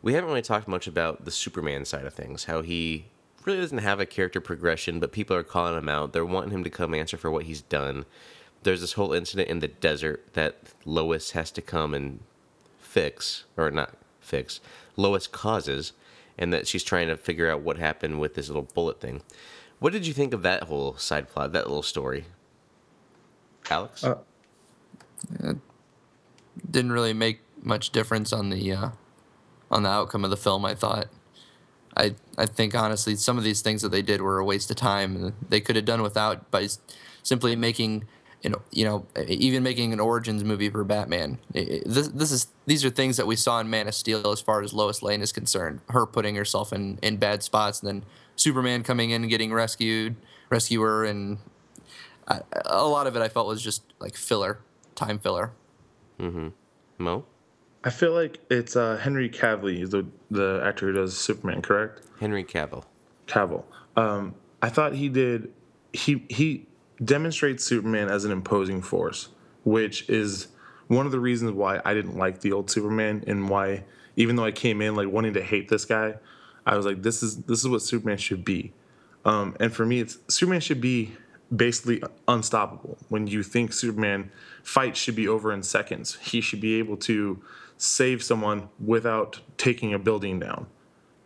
[0.00, 3.06] We haven't really talked much about the Superman side of things, how he
[3.44, 6.12] really doesn't have a character progression, but people are calling him out.
[6.12, 8.04] They're wanting him to come answer for what he's done.
[8.62, 12.20] There's this whole incident in the desert that Lois has to come and
[12.78, 14.60] fix, or not fix,
[14.94, 15.94] Lois causes,
[16.38, 19.22] and that she's trying to figure out what happened with this little bullet thing.
[19.80, 22.26] What did you think of that whole side plot, that little story?
[23.68, 24.04] Alex?
[24.04, 24.18] Uh,
[26.70, 28.90] didn't really make much difference on the uh,
[29.70, 31.08] on the outcome of the film i thought
[31.96, 34.76] I I think honestly some of these things that they did were a waste of
[34.76, 36.68] time they could have done without by
[37.22, 38.06] simply making
[38.42, 41.38] you know, you know, even making an origins movie for Batman.
[41.52, 44.62] This, this is these are things that we saw in Man of Steel as far
[44.62, 45.80] as Lois Lane is concerned.
[45.88, 48.04] Her putting herself in, in bad spots, and then
[48.36, 50.14] Superman coming in and getting rescued,
[50.48, 51.38] rescuer, and
[52.28, 54.60] I, a lot of it I felt was just like filler,
[54.96, 55.52] time filler.
[56.18, 56.48] Mm-hmm.
[56.98, 57.24] Mo?
[57.84, 62.02] I feel like it's uh, Henry Cavill, he's the the actor who does Superman, correct?
[62.18, 62.84] Henry Cavill.
[63.28, 63.62] Cavill.
[63.96, 65.52] Um, I thought he did.
[65.92, 66.66] He he
[67.04, 69.28] demonstrates Superman as an imposing force,
[69.64, 70.48] which is
[70.88, 73.84] one of the reasons why I didn't like the old Superman, and why
[74.16, 76.14] even though I came in like wanting to hate this guy,
[76.64, 78.72] I was like, this is this is what Superman should be.
[79.24, 81.12] Um, and for me, it's Superman should be
[81.54, 82.98] basically unstoppable.
[83.08, 84.30] When you think Superman
[84.62, 87.42] fights should be over in seconds, he should be able to
[87.78, 90.66] save someone without taking a building down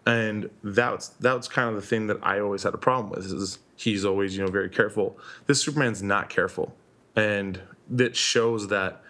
[0.07, 3.59] and that's that's kind of the thing that I always had a problem with is
[3.77, 5.19] he's always you know very careful.
[5.47, 6.75] This Superman's not careful,
[7.15, 9.03] and that shows that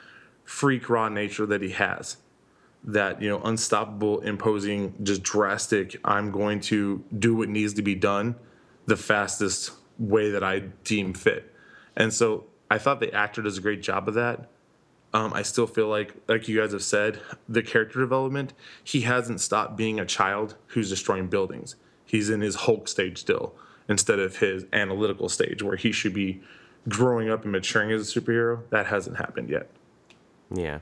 [0.45, 2.17] freak raw nature that he has.
[2.83, 5.97] That you know unstoppable, imposing, just drastic.
[6.05, 8.35] I'm going to do what needs to be done,
[8.87, 11.55] the fastest way that I deem fit,
[11.95, 14.49] and so I thought the actor does a great job of that.
[15.13, 18.53] Um, I still feel like, like you guys have said, the character development,
[18.85, 21.75] he hasn't stopped being a child who's destroying buildings.
[22.07, 23.55] He's in his Hulk stage still,
[23.89, 26.41] instead of his analytical stage where he should be
[26.89, 28.63] growing up and maturing as a superhero.
[28.71, 29.69] That hasn't happened yet.
[30.55, 30.79] Yeah.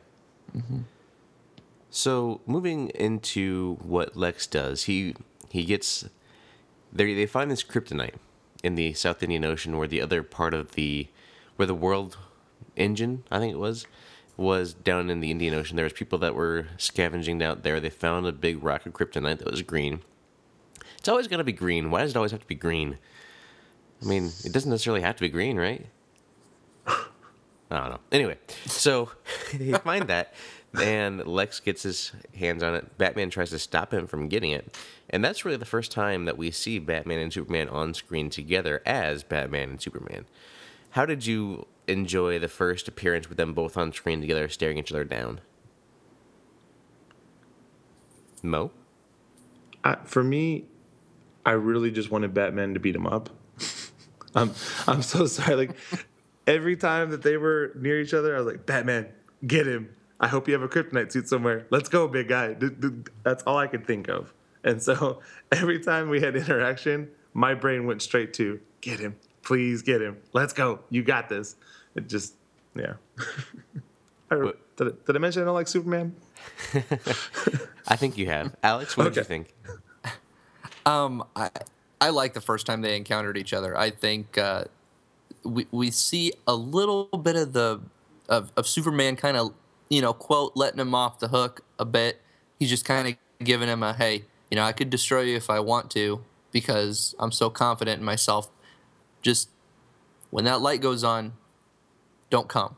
[1.91, 5.15] So moving into what Lex does, he
[5.49, 6.07] he gets
[6.93, 8.17] they they find this kryptonite
[8.63, 11.09] in the South Indian Ocean, where the other part of the
[11.57, 12.17] where the world
[12.77, 13.87] engine, I think it was,
[14.37, 15.77] was down in the Indian Ocean.
[15.77, 17.81] There was people that were scavenging out there.
[17.81, 20.01] They found a big rock of kryptonite that was green.
[20.97, 21.91] It's always to be green.
[21.91, 22.99] Why does it always have to be green?
[24.03, 25.87] I mean, it doesn't necessarily have to be green, right?
[26.87, 27.01] I
[27.71, 28.01] don't know.
[28.13, 29.11] Anyway, so
[29.55, 30.35] they find that,
[30.75, 32.99] and Lex gets his hands on it.
[32.99, 34.77] Batman tries to stop him from getting it,
[35.11, 38.83] and that's really the first time that we see Batman and Superman on screen together
[38.85, 40.27] as Batman and Superman.
[40.91, 44.93] How did you enjoy the first appearance with them both on screen together, staring each
[44.93, 45.41] other down?
[48.43, 48.71] Mo,
[49.85, 50.67] I, for me,
[51.45, 53.31] I really just wanted Batman to beat him up.
[54.35, 54.53] I'm
[54.87, 55.57] I'm so sorry.
[55.57, 55.77] Like
[56.47, 59.09] every time that they were near each other, I was like, Batman,
[59.47, 59.95] get him.
[60.21, 61.67] I hope you have a kryptonite suit somewhere.
[61.71, 62.55] Let's go, big guy.
[62.55, 62.89] D- d-
[63.23, 64.33] That's all I could think of.
[64.65, 65.21] And so
[65.53, 69.17] every time we had interaction, my brain went straight to get him.
[69.43, 70.17] Please get him.
[70.33, 70.81] Let's go.
[70.91, 71.57] You got this.
[71.95, 72.35] It just,
[72.75, 72.95] yeah.
[74.31, 76.15] I, What- did, I, did I mention I don't like Superman?
[77.89, 78.55] I think you have.
[78.63, 79.55] Alex, what did you think?
[80.87, 81.51] Um, I
[82.01, 83.77] I like the first time they encountered each other.
[83.77, 84.65] I think uh,
[85.45, 87.81] we we see a little bit of the
[88.29, 89.53] of, of Superman kind of
[89.89, 92.21] you know quote letting him off the hook a bit.
[92.59, 95.51] He's just kind of giving him a hey, you know, I could destroy you if
[95.51, 98.51] I want to because I'm so confident in myself.
[99.23, 99.51] Just
[100.31, 101.33] when that light goes on,
[102.31, 102.77] don't come.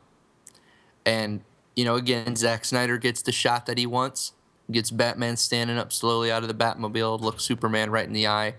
[1.05, 1.41] And
[1.75, 4.33] you know, again, Zack Snyder gets the shot that he wants.
[4.71, 8.55] Gets Batman standing up slowly out of the Batmobile, looks Superman right in the eye,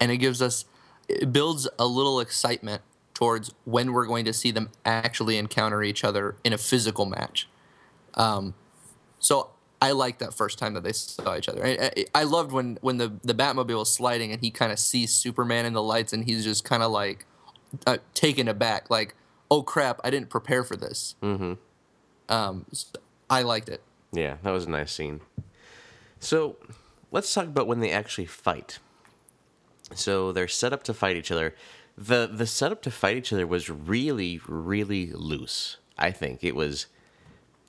[0.00, 0.64] and it gives us,
[1.08, 2.82] it builds a little excitement
[3.14, 7.48] towards when we're going to see them actually encounter each other in a physical match.
[8.18, 8.54] Um,
[9.18, 9.50] so
[9.80, 11.64] I like that first time that they saw each other.
[11.64, 14.78] I, I, I loved when when the the Batmobile was sliding and he kind of
[14.78, 17.24] sees Superman in the lights and he's just kind of like
[17.86, 19.14] uh, taken aback, like,
[19.50, 21.52] "Oh crap, I didn't prepare for this." Mm-hmm.
[22.28, 22.92] Um, s-
[23.30, 23.82] I liked it.
[24.12, 25.20] Yeah, that was a nice scene.
[26.18, 26.56] So,
[27.12, 28.78] let's talk about when they actually fight.
[29.94, 31.54] So they're set up to fight each other.
[31.96, 35.76] the The setup to fight each other was really, really loose.
[35.96, 36.86] I think it was.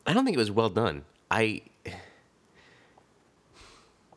[0.10, 1.04] I don't think it was well done.
[1.30, 1.62] I.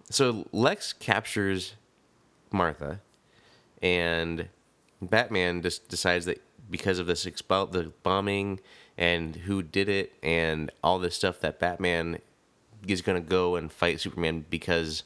[0.08, 1.74] So Lex captures
[2.50, 3.00] Martha,
[3.82, 4.48] and
[5.02, 8.60] Batman just decides that because of this expel the bombing
[8.96, 12.20] and who did it and all this stuff that Batman
[12.88, 15.02] is going to go and fight Superman because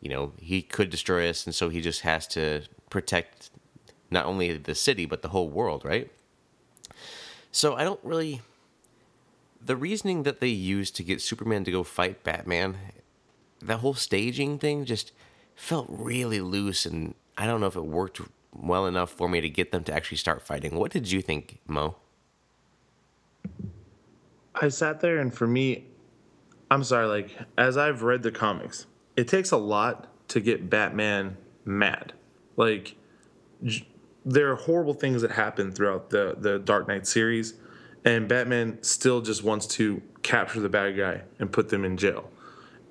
[0.00, 3.50] you know he could destroy us and so he just has to protect
[4.10, 6.10] not only the city but the whole world, right?
[7.52, 8.40] So I don't really
[9.66, 12.76] the reasoning that they used to get Superman to go fight Batman,
[13.60, 15.12] that whole staging thing just
[15.54, 18.20] felt really loose and I don't know if it worked
[18.52, 20.76] well enough for me to get them to actually start fighting.
[20.76, 21.96] What did you think, Mo?
[24.54, 25.86] I sat there and for me,
[26.70, 31.36] I'm sorry, like as I've read the comics, it takes a lot to get Batman
[31.64, 32.12] mad.
[32.56, 32.96] Like
[33.64, 33.86] j-
[34.24, 37.54] there are horrible things that happen throughout the the Dark Knight series,
[38.06, 42.30] and Batman still just wants to capture the bad guy and put them in jail.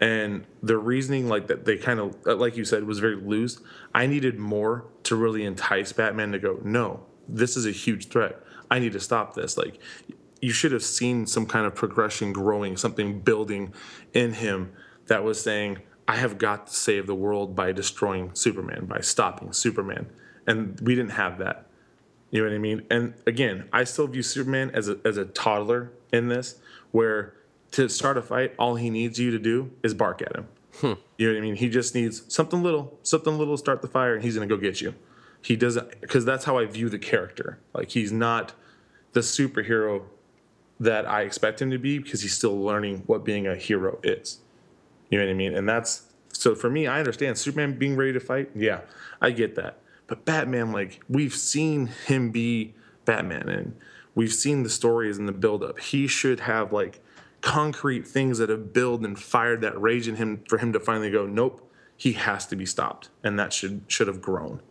[0.01, 3.61] And the reasoning, like that, they kind of, uh, like you said, was very loose.
[3.93, 8.43] I needed more to really entice Batman to go, no, this is a huge threat.
[8.69, 9.57] I need to stop this.
[9.57, 9.79] Like,
[10.41, 13.73] you should have seen some kind of progression growing, something building
[14.13, 14.73] in him
[15.07, 15.77] that was saying,
[16.09, 20.07] I have got to save the world by destroying Superman, by stopping Superman.
[20.45, 21.64] And we didn't have that.
[22.31, 22.85] You know what I mean?
[22.89, 26.59] And again, I still view Superman as a, as a toddler in this,
[26.91, 27.33] where
[27.71, 30.47] to start a fight, all he needs you to do is bark at him.
[30.79, 30.93] Hmm.
[31.17, 31.55] You know what I mean?
[31.55, 34.57] He just needs something little, something little to start the fire, and he's gonna go
[34.57, 34.95] get you.
[35.41, 37.59] He doesn't, because that's how I view the character.
[37.73, 38.53] Like he's not
[39.13, 40.03] the superhero
[40.79, 44.39] that I expect him to be because he's still learning what being a hero is.
[45.09, 45.55] You know what I mean?
[45.55, 48.51] And that's so for me, I understand Superman being ready to fight.
[48.55, 48.81] Yeah,
[49.21, 49.79] I get that.
[50.07, 53.77] But Batman, like, we've seen him be Batman and
[54.15, 55.79] we've seen the stories and the buildup.
[55.79, 57.01] He should have like
[57.41, 61.11] concrete things that have built and fired that rage in him for him to finally
[61.11, 63.09] go, Nope, he has to be stopped.
[63.23, 64.61] And that should should have grown.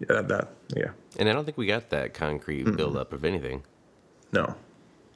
[0.00, 0.90] Yeah, that yeah.
[1.18, 3.62] And I don't think we got that concrete buildup of anything.
[4.32, 4.56] No.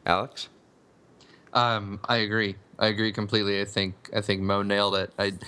[0.06, 0.48] Alex?
[1.52, 2.56] Um, I agree.
[2.78, 3.61] I agree completely.
[3.61, 5.12] I think I think Mo nailed it.
[5.18, 5.40] I th-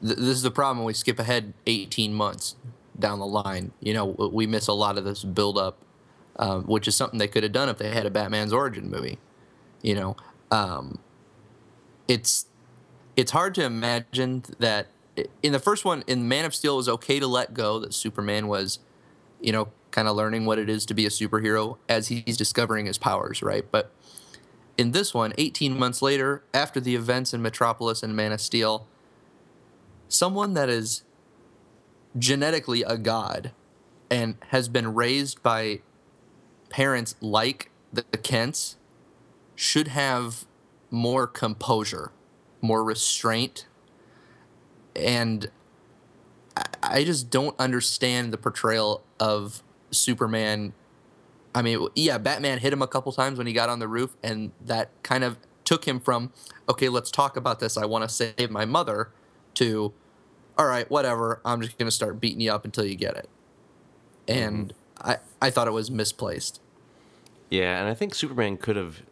[0.00, 2.56] this is the problem when we skip ahead 18 months
[2.98, 3.72] down the line.
[3.80, 5.78] You know, we miss a lot of this build up,
[6.36, 9.18] um, which is something they could have done if they had a Batman's origin movie.
[9.82, 10.16] You know,
[10.50, 10.98] um,
[12.08, 12.46] it's
[13.16, 14.88] it's hard to imagine that
[15.42, 17.94] in the first one, in Man of Steel, it was okay to let go that
[17.94, 18.80] Superman was,
[19.40, 22.86] you know, kind of learning what it is to be a superhero as he's discovering
[22.86, 23.64] his powers, right?
[23.70, 23.92] But
[24.76, 28.88] in this one, 18 months later, after the events in Metropolis and Man of Steel,
[30.08, 31.04] someone that is
[32.18, 33.52] genetically a god
[34.10, 35.80] and has been raised by
[36.68, 38.76] parents like the Kents
[39.54, 40.44] should have
[40.90, 42.10] more composure,
[42.60, 43.66] more restraint.
[44.94, 45.50] And
[46.82, 50.72] I- just don't understand the portrayal of Superman
[51.54, 54.16] I mean, yeah, Batman hit him a couple times when he got on the roof,
[54.24, 56.32] and that kind of took him from,
[56.68, 57.76] okay, let's talk about this.
[57.76, 59.10] I want to save my mother,
[59.54, 59.92] to,
[60.56, 61.40] all right, whatever.
[61.44, 63.28] I'm just going to start beating you up until you get it.
[64.28, 65.10] And mm-hmm.
[65.10, 66.60] I, I thought it was misplaced.
[67.50, 69.02] Yeah, and I think Superman could have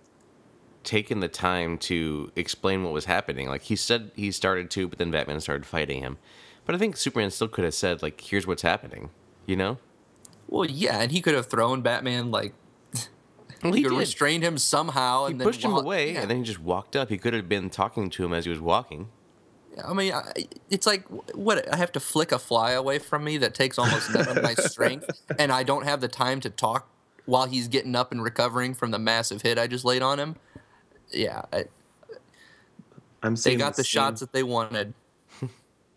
[0.84, 3.48] taken the time to explain what was happening.
[3.48, 6.18] Like he said he started to, but then Batman started fighting him.
[6.64, 9.10] But I think Superman still could have said, like, here's what's happening.
[9.46, 9.78] You know?
[10.48, 12.54] Well, yeah, and he could have thrown Batman like
[13.62, 15.26] Well, he, he restrained him somehow.
[15.26, 16.22] He and then pushed him walk- away, yeah.
[16.22, 17.08] and then he just walked up.
[17.08, 19.08] He could have been talking to him as he was walking.
[19.84, 20.32] I mean, I,
[20.70, 24.12] it's like what I have to flick a fly away from me that takes almost
[24.12, 25.08] none of my strength,
[25.38, 26.88] and I don't have the time to talk
[27.24, 30.36] while he's getting up and recovering from the massive hit I just laid on him.
[31.10, 31.64] Yeah, I,
[33.22, 34.94] I'm they got the scene- shots that they wanted.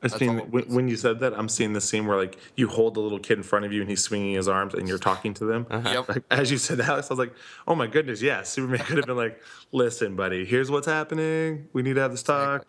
[0.05, 2.15] I That's seen all it when, when you said that, I'm seeing the scene where
[2.15, 4.75] like you hold the little kid in front of you and he's swinging his arms
[4.75, 5.65] and you're talking to them.
[5.69, 5.89] Uh-huh.
[5.89, 6.09] Yep.
[6.09, 7.33] Like, as you said, Alex, I was like,
[7.67, 8.43] oh my goodness, yeah.
[8.43, 9.41] Superman could have been like,
[9.71, 11.67] listen, buddy, here's what's happening.
[11.73, 12.65] We need to have this talk.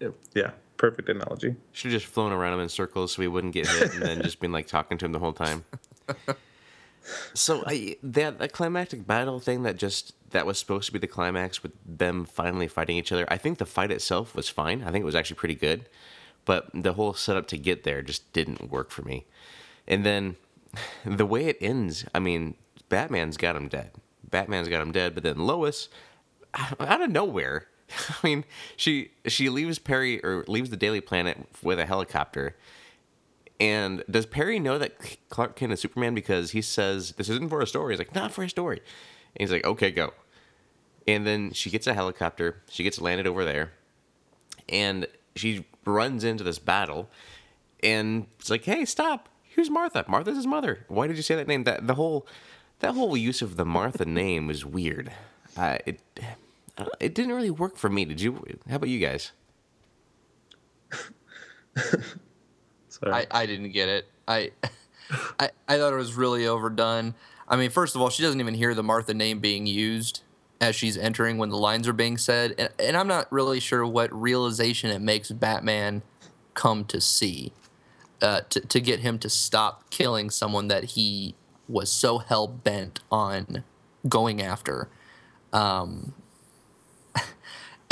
[0.00, 1.54] yeah, yeah, perfect analogy.
[1.70, 4.22] Should have just flown around him in circles so he wouldn't get hit, and then
[4.22, 5.64] just been like talking to him the whole time.
[7.34, 11.06] So I, that that climactic battle thing that just that was supposed to be the
[11.06, 13.26] climax with them finally fighting each other.
[13.28, 14.82] I think the fight itself was fine.
[14.82, 15.88] I think it was actually pretty good,
[16.44, 19.26] but the whole setup to get there just didn't work for me.
[19.86, 20.36] And then
[21.04, 22.54] the way it ends, I mean,
[22.88, 23.92] Batman's got him dead.
[24.28, 25.88] Batman's got him dead, but then Lois,
[26.54, 27.68] out of nowhere,
[28.08, 28.44] I mean,
[28.76, 32.56] she she leaves Perry or leaves the Daily Planet with a helicopter.
[33.60, 37.60] And does Perry know that Clark Kent is Superman because he says this isn't for
[37.60, 37.92] a story?
[37.92, 38.78] He's like, not for a story.
[39.36, 40.12] And he's like, okay, go.
[41.06, 42.62] And then she gets a helicopter.
[42.68, 43.72] She gets landed over there,
[44.68, 47.10] and she runs into this battle.
[47.82, 49.28] And it's like, hey, stop!
[49.54, 50.04] Who's Martha?
[50.08, 50.84] Martha's his mother.
[50.88, 51.64] Why did you say that name?
[51.64, 52.26] That the whole
[52.80, 55.12] that whole use of the Martha name was weird.
[55.56, 56.00] Uh, it
[56.78, 58.04] uh, it didn't really work for me.
[58.04, 58.44] Did you?
[58.68, 59.32] How about you guys?
[62.88, 63.12] Sorry.
[63.12, 64.06] I, I didn't get it.
[64.28, 64.52] I,
[65.40, 67.14] I I thought it was really overdone.
[67.48, 70.22] I mean, first of all, she doesn't even hear the Martha name being used
[70.62, 73.84] as she's entering when the lines are being said, and, and I'm not really sure
[73.84, 76.02] what realization it makes Batman
[76.54, 77.52] come to see
[78.22, 81.34] uh, to to get him to stop killing someone that he
[81.68, 83.64] was so hell bent on
[84.08, 84.88] going after.
[85.52, 86.14] Um,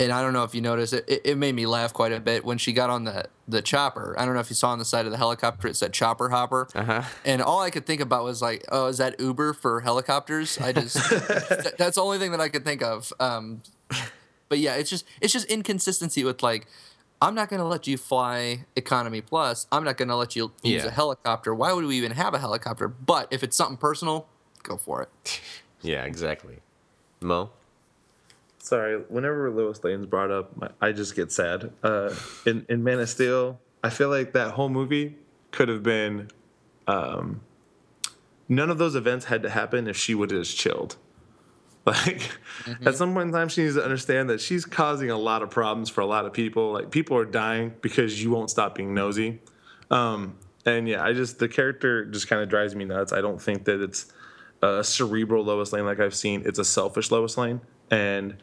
[0.00, 2.18] and I don't know if you noticed it, it, it made me laugh quite a
[2.20, 4.14] bit when she got on the the chopper.
[4.18, 6.28] I don't know if you saw on the side of the helicopter it said chopper
[6.30, 7.02] hopper, Uh-huh.
[7.24, 10.58] and all I could think about was like, oh, is that Uber for helicopters?
[10.58, 13.12] I just th- that's the only thing that I could think of.
[13.20, 13.62] Um,
[14.48, 16.66] but yeah, it's just it's just inconsistency with like.
[17.22, 19.66] I'm not going to let you fly economy plus.
[19.70, 20.88] I'm not going to let you use Yeah.
[20.88, 21.54] a helicopter.
[21.54, 22.88] Why would we even have a helicopter?
[22.88, 24.26] But if it's something personal,
[24.62, 25.40] go for it.
[25.82, 26.60] Yeah, exactly.
[27.20, 27.50] Mo?
[28.60, 31.72] Sorry, whenever Lois Lane's brought up, I just get sad.
[31.82, 32.14] Uh,
[32.46, 35.16] in in Man of Steel, I feel like that whole movie
[35.50, 36.30] could have been.
[36.86, 37.40] Um,
[38.48, 40.96] none of those events had to happen if she would have just chilled.
[41.86, 42.30] Like
[42.84, 45.48] at some point in time, she needs to understand that she's causing a lot of
[45.48, 46.72] problems for a lot of people.
[46.72, 49.40] Like people are dying because you won't stop being nosy.
[49.90, 50.36] Um,
[50.66, 53.14] and yeah, I just the character just kind of drives me nuts.
[53.14, 54.12] I don't think that it's
[54.62, 56.42] a cerebral Lois Lane like I've seen.
[56.44, 58.36] It's a selfish Lois Lane, and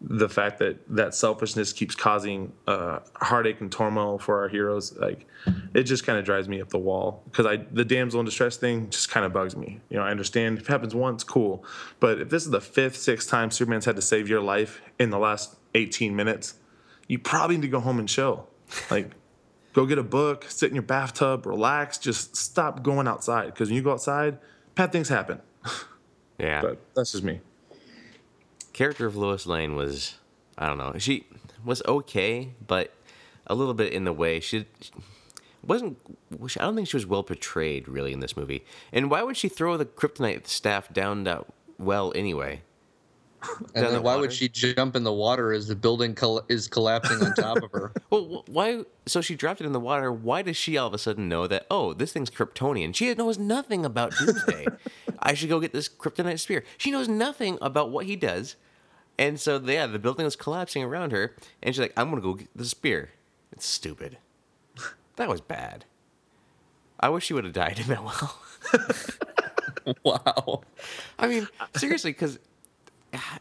[0.00, 5.26] the fact that that selfishness keeps causing uh, heartache and turmoil for our heroes, like
[5.74, 7.22] it just kind of drives me up the wall.
[7.24, 9.80] Because I the damsel in distress thing just kind of bugs me.
[9.88, 11.64] You know, I understand if it happens once, cool,
[12.00, 15.10] but if this is the fifth, sixth time Superman's had to save your life in
[15.10, 16.54] the last 18 minutes,
[17.08, 18.48] you probably need to go home and chill.
[18.90, 19.10] Like.
[19.72, 21.98] Go get a book, sit in your bathtub, relax.
[21.98, 24.38] Just stop going outside because when you go outside,
[24.76, 25.40] bad things happen.
[26.38, 26.62] Yeah.
[26.62, 27.40] But that's just me.
[28.74, 30.16] Character of Lois Lane was
[30.58, 30.92] I don't know.
[30.98, 31.26] She
[31.64, 32.92] was okay, but
[33.46, 34.40] a little bit in the way.
[34.40, 34.66] She
[35.66, 35.96] wasn't
[36.32, 38.64] I don't think she was well portrayed really in this movie.
[38.92, 41.44] And why would she throw the kryptonite staff down that
[41.78, 42.60] well anyway?
[43.74, 44.22] And then the why water?
[44.22, 47.70] would she jump in the water as the building col- is collapsing on top of
[47.72, 47.92] her?
[48.10, 48.84] Well, why?
[49.06, 50.12] So she dropped it in the water.
[50.12, 51.66] Why does she all of a sudden know that?
[51.70, 52.94] Oh, this thing's Kryptonian.
[52.94, 54.66] She knows nothing about Doomsday.
[55.18, 56.64] I should go get this Kryptonite spear.
[56.78, 58.56] She knows nothing about what he does,
[59.18, 62.34] and so yeah, the building was collapsing around her, and she's like, "I'm gonna go
[62.34, 63.10] get the spear."
[63.52, 64.18] It's stupid.
[65.16, 65.84] That was bad.
[66.98, 68.36] I wish she would have died in that well.
[70.02, 70.62] wow.
[71.20, 71.46] I mean,
[71.76, 72.40] seriously, because
[73.14, 73.38] ah,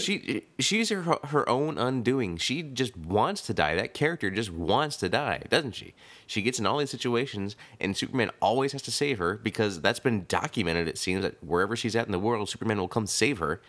[0.00, 2.36] she she's her her own undoing.
[2.36, 3.74] She just wants to die.
[3.74, 5.94] That character just wants to die, doesn't she?
[6.26, 10.00] She gets in all these situations, and Superman always has to save her because that's
[10.00, 10.88] been documented.
[10.88, 13.60] It seems that wherever she's at in the world, Superman will come save her.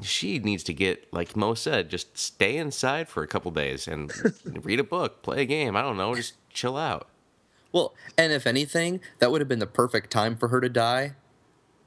[0.00, 4.12] She needs to get, like Mo said, just stay inside for a couple days and
[4.44, 5.76] read a book, play a game.
[5.76, 7.08] I don't know, just chill out.
[7.72, 11.14] Well, and if anything, that would have been the perfect time for her to die.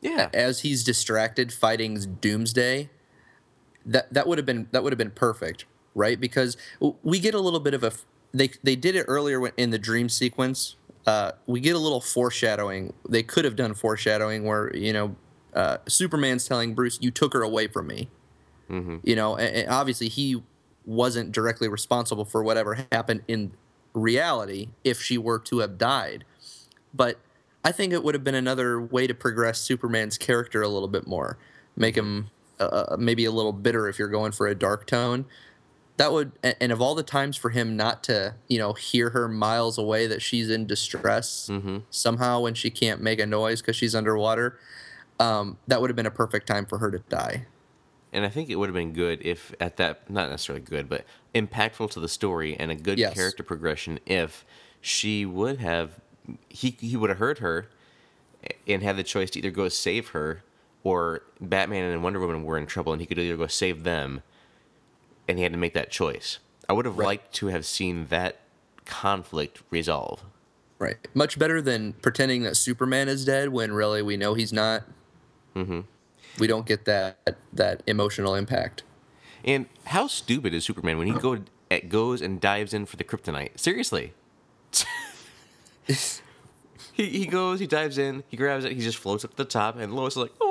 [0.01, 2.89] Yeah, As he's distracted fighting Doomsday,
[3.86, 5.65] that that would have been that would have been perfect,
[5.95, 6.19] right?
[6.19, 6.57] Because
[7.03, 7.91] we get a little bit of a
[8.34, 10.75] they they did it earlier in the dream sequence.
[11.05, 12.93] Uh, we get a little foreshadowing.
[13.07, 15.15] They could have done foreshadowing where you know
[15.53, 18.09] uh, Superman's telling Bruce, "You took her away from me."
[19.03, 20.41] You know, and, and obviously he
[20.86, 23.51] wasn't directly responsible for whatever happened in
[23.93, 26.23] reality if she were to have died.
[26.93, 27.19] But
[27.63, 31.05] I think it would have been another way to progress Superman's character a little bit
[31.05, 31.38] more,
[31.75, 32.29] make him
[32.66, 35.26] uh, maybe a little bitter if you're going for a dark tone.
[35.97, 39.28] That would, and of all the times for him not to, you know, hear her
[39.28, 41.49] miles away that she's in distress
[41.91, 44.57] somehow when she can't make a noise because she's underwater,
[45.20, 47.45] um, that would have been a perfect time for her to die.
[48.14, 51.05] And I think it would have been good if at that not necessarily good, but
[51.36, 53.14] impactful to the story and a good Yes.
[53.14, 54.43] character progression if
[54.80, 55.99] she would have
[56.49, 57.70] he he would have heard her
[58.68, 60.43] and had the choice to either go save her
[60.84, 64.21] or Batman and Wonder Woman were in trouble and he could either go save them
[65.27, 66.39] and he had to make that choice.
[66.67, 67.05] I would have Right.
[67.05, 68.39] liked to have seen that
[68.86, 70.23] conflict resolve.
[70.79, 70.97] Right.
[71.13, 74.84] Much better than pretending that Superman is dead when really we know he's not.
[75.55, 75.82] Mm-hmm.
[76.39, 78.84] We don't get that that emotional impact.
[79.43, 83.03] And how stupid is Superman when he go eh, goes and dives in for the
[83.03, 83.59] kryptonite?
[83.59, 84.13] Seriously.
[85.88, 89.45] he he goes, he dives in, he grabs it, he just floats up to the
[89.45, 90.51] top, and Lois is like, "Oh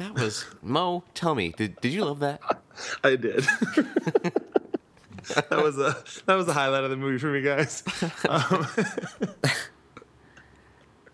[0.00, 1.04] That was Mo.
[1.12, 2.40] Tell me, did did you love that?
[3.04, 3.44] I did.
[5.34, 7.84] that was a that was the highlight of the movie for me, guys.
[8.28, 8.66] Um,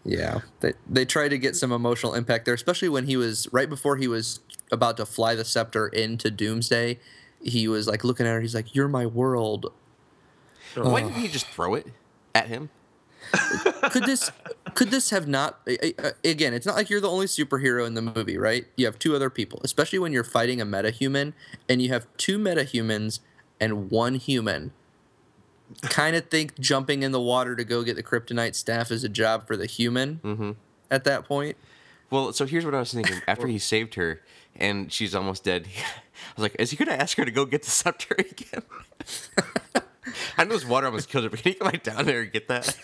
[0.04, 0.38] yeah.
[0.60, 3.96] They they tried to get some emotional impact there, especially when he was right before
[3.96, 4.38] he was
[4.70, 7.00] about to fly the scepter into Doomsday.
[7.42, 8.40] He was like looking at her.
[8.40, 9.72] He's like, "You're my world."
[10.76, 11.88] Why didn't he just throw it
[12.36, 12.70] at him?
[13.90, 14.30] Could this
[14.74, 15.60] could this have not?
[16.24, 18.66] Again, it's not like you're the only superhero in the movie, right?
[18.76, 21.32] You have two other people, especially when you're fighting a metahuman,
[21.68, 23.20] and you have two metahumans
[23.60, 24.72] and one human.
[25.82, 29.08] Kind of think jumping in the water to go get the kryptonite staff is a
[29.08, 30.20] job for the human.
[30.22, 30.50] Mm-hmm.
[30.90, 31.56] At that point,
[32.10, 33.20] Well, so here's what I was thinking.
[33.26, 34.20] After he saved her,
[34.54, 35.66] and she's almost dead.
[35.76, 38.62] I was like, is he gonna ask her to go get the scepter again?
[40.38, 42.32] I know this water almost killed her, but can you come like down there and
[42.32, 42.76] get that?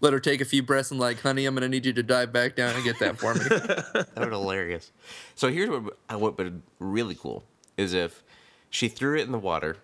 [0.00, 2.32] Let her take a few breaths and like, honey, I'm gonna need you to dive
[2.32, 3.40] back down and get that for me.
[3.48, 4.92] that would be hilarious.
[5.34, 7.44] So here's what I what would be really cool
[7.76, 8.22] is if
[8.70, 9.76] she threw it in the water,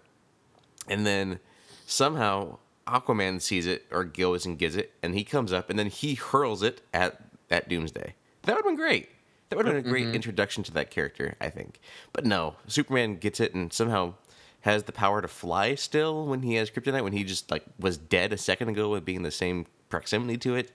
[0.89, 1.41] and then
[1.87, 5.89] somehow Aquaman sees it or goes and gets it, and he comes up and then
[5.89, 8.15] he hurls it at at Doomsday.
[8.43, 9.09] That would have been great.
[9.49, 10.15] That would have been a great mm-hmm.
[10.15, 11.81] introduction to that character, I think.
[12.13, 14.15] But no, Superman gets it and somehow
[14.65, 17.99] has the power to fly still when he has kryptonite when he just like was
[17.99, 20.73] dead a second ago with being the same proximity to it.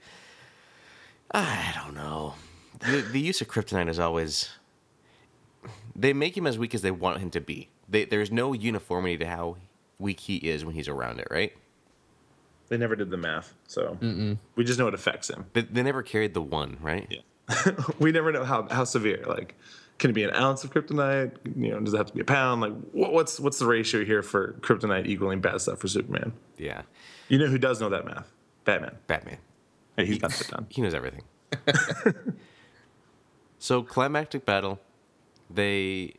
[1.31, 2.35] I don't know.
[2.79, 4.49] The, the use of kryptonite is always
[5.93, 7.67] they make him as weak as they want him to be.
[7.89, 9.57] They, there's no uniformity to how
[9.99, 11.51] weak he is when he's around it, right?
[12.69, 13.97] They never did the math, so
[14.55, 15.47] we just know it affects him.
[15.51, 17.05] They, they never carried the one, right?
[17.09, 17.71] Yeah.
[17.99, 19.25] we never know how, how severe.
[19.27, 19.55] Like,
[19.97, 21.35] can it be an ounce of kryptonite?
[21.57, 22.61] You know, does it have to be a pound?
[22.61, 26.31] Like, what, what's what's the ratio here for kryptonite equaling bad stuff for Superman?
[26.57, 26.83] Yeah.
[27.27, 28.31] You know who does know that math?
[28.69, 28.95] Batman.
[29.07, 29.37] Batman.
[29.97, 30.67] Hey, he's got that done.
[30.69, 31.23] He knows everything.
[33.59, 34.79] so climactic battle,
[35.49, 36.13] they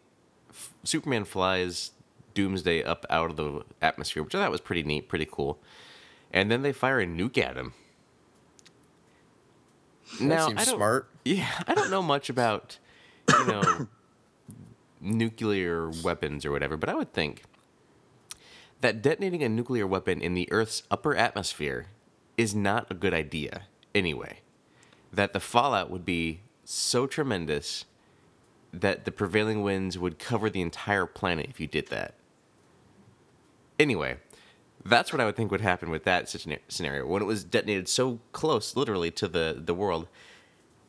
[0.51, 1.93] f- Superman flies
[2.35, 5.59] Doomsday up out of the atmosphere, which I thought was pretty neat, pretty cool.
[6.33, 7.73] And then they fire a nuke at him.
[10.21, 11.09] that seems I don't- smart.
[11.25, 12.79] Yeah, I don't know much about,
[13.29, 13.87] you know,
[15.01, 17.43] nuclear weapons or whatever, but I would think
[18.81, 21.87] that detonating a nuclear weapon in the Earth's upper atmosphere
[22.41, 24.41] is not a good idea anyway.
[25.13, 27.85] That the fallout would be so tremendous
[28.73, 32.15] that the prevailing winds would cover the entire planet if you did that.
[33.79, 34.17] Anyway,
[34.85, 36.31] that's what I would think would happen with that
[36.69, 40.09] scenario when it was detonated so close, literally, to the, the world.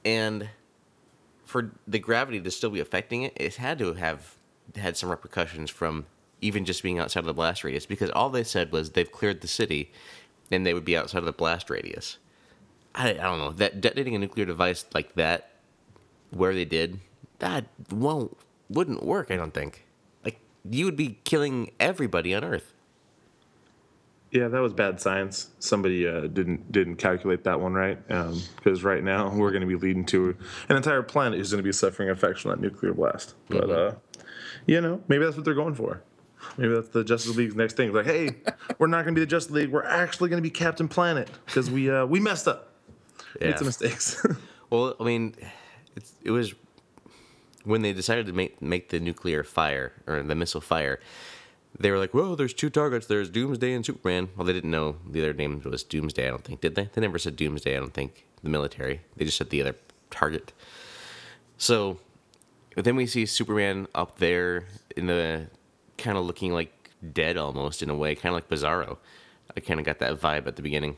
[0.05, 0.49] And
[1.43, 4.37] for the gravity to still be affecting it, it had to have
[4.77, 6.05] had some repercussions from
[6.41, 9.41] even just being outside of the blast radius because all they said was they've cleared
[9.41, 9.91] the city
[10.51, 12.17] and they would be outside of the blast radius.
[12.93, 13.51] I, I don't know.
[13.51, 15.49] That detonating a nuclear device like that,
[16.31, 16.99] where they did,
[17.39, 18.37] that won't
[18.69, 19.31] wouldn't work.
[19.31, 19.85] I don't think.
[20.23, 20.39] Like
[20.69, 22.73] you would be killing everybody on Earth.
[24.31, 25.49] Yeah, that was bad science.
[25.59, 27.99] Somebody uh, didn't didn't calculate that one right.
[28.07, 30.37] Because right now we're going to be leading to
[30.69, 33.35] an entire planet who's going to be suffering effects from that nuclear blast.
[33.49, 33.95] But uh,
[34.65, 36.01] you know, maybe that's what they're going for.
[36.57, 37.93] Maybe that's the Justice League's next thing.
[37.93, 38.35] Like, hey,
[38.77, 39.69] we're not going to be the Justice League.
[39.69, 42.73] We're actually going to be Captain Planet because we uh, we messed up,
[43.39, 44.25] made some mistakes.
[44.71, 45.35] Well, I mean,
[45.97, 46.53] it's, it was
[47.65, 50.99] when they decided to make make the nuclear fire or the missile fire.
[51.77, 53.05] They were like, "Well, there's two targets.
[53.05, 56.25] There's Doomsday and Superman." Well, they didn't know the other name was Doomsday.
[56.25, 56.89] I don't think did they?
[56.93, 57.75] They never said Doomsday.
[57.75, 59.01] I don't think the military.
[59.17, 59.75] They just said the other
[60.09, 60.53] target.
[61.57, 61.99] So,
[62.75, 64.65] then we see Superman up there
[64.95, 65.47] in the
[66.01, 66.73] kind of looking like
[67.13, 68.97] dead almost in a way, kind of like Bizarro.
[69.55, 70.97] I kind of got that vibe at the beginning.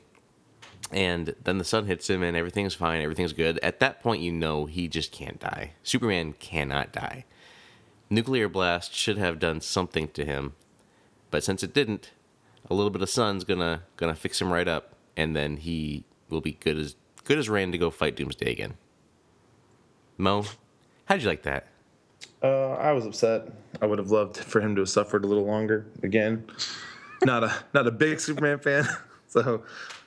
[0.92, 3.58] And then the sun hits him and everything's fine everything's good.
[3.60, 5.74] At that point you know he just can't die.
[5.84, 7.26] Superman cannot die.
[8.10, 10.54] Nuclear blast should have done something to him.
[11.32, 12.12] But since it didn't
[12.70, 16.42] a little bit of sun's gonna gonna fix him right up and then he will
[16.42, 18.76] be good as good as Rand to go fight doomsday again.
[20.18, 20.46] Mo
[21.06, 21.68] how'd you like that
[22.44, 23.48] Uh, I was upset.
[23.82, 25.86] I would have loved for him to have suffered a little longer.
[26.04, 26.46] Again,
[27.24, 28.88] not a not a big Superman fan.
[29.30, 29.64] So,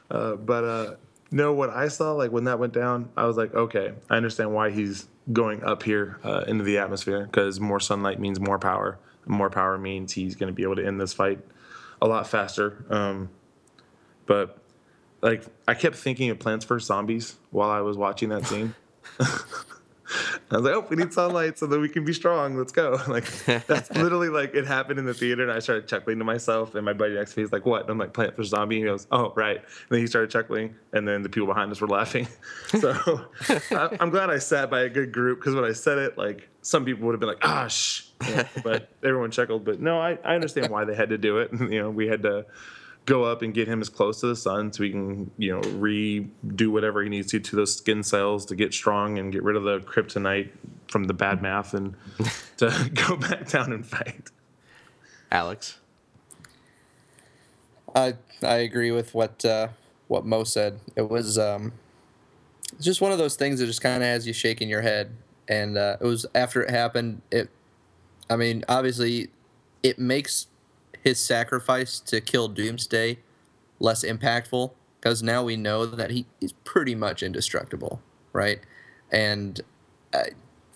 [0.09, 0.95] uh, but uh,
[1.32, 4.55] no, what I saw like when that went down, I was like, okay, I understand
[4.55, 9.01] why he's going up here uh, into the atmosphere because more sunlight means more power.
[9.26, 11.41] More power means he's going to be able to end this fight
[12.01, 12.84] a lot faster.
[12.89, 13.30] Um,
[14.26, 14.59] but
[15.22, 18.76] like, I kept thinking of Plants vs Zombies while I was watching that scene.
[20.51, 22.57] I was like, oh, we need sunlight so that we can be strong.
[22.57, 23.01] Let's go.
[23.17, 23.31] Like
[23.67, 26.75] that's literally like it happened in the theater, and I started chuckling to myself.
[26.75, 28.77] And my buddy next to me is like, "What?" And I'm like, "Plant vs Zombie."
[28.77, 31.71] And he goes, "Oh, right." And then he started chuckling, and then the people behind
[31.73, 32.27] us were laughing.
[32.81, 33.25] So
[33.71, 36.49] I, I'm glad I sat by a good group because when I said it, like
[36.63, 39.65] some people would have been like, "Ah, shh," know, but everyone chuckled.
[39.65, 41.53] But no, I, I understand why they had to do it.
[41.53, 42.45] you know, we had to
[43.07, 45.61] go up and get him as close to the sun so he can, you know,
[45.63, 49.57] redo whatever he needs to to those skin cells to get strong and get rid
[49.57, 50.51] of the kryptonite
[50.89, 51.95] from the bad math and
[52.59, 54.31] to go back down and fight.
[55.31, 55.79] alex
[57.97, 59.69] I I agree with what uh,
[60.07, 60.79] what Mo said.
[60.95, 61.73] It was um,
[62.75, 65.11] it's just one of those things that just kind of has you shaking your head.
[65.49, 67.23] And uh, it was after it happened.
[67.31, 67.49] It,
[68.29, 69.31] I mean, obviously,
[69.83, 70.49] it makes
[71.07, 73.19] his sacrifice to kill Doomsday
[73.79, 78.03] less impactful because now we know that he is pretty much indestructible,
[78.33, 78.59] right?
[79.13, 79.61] And
[80.13, 80.31] I,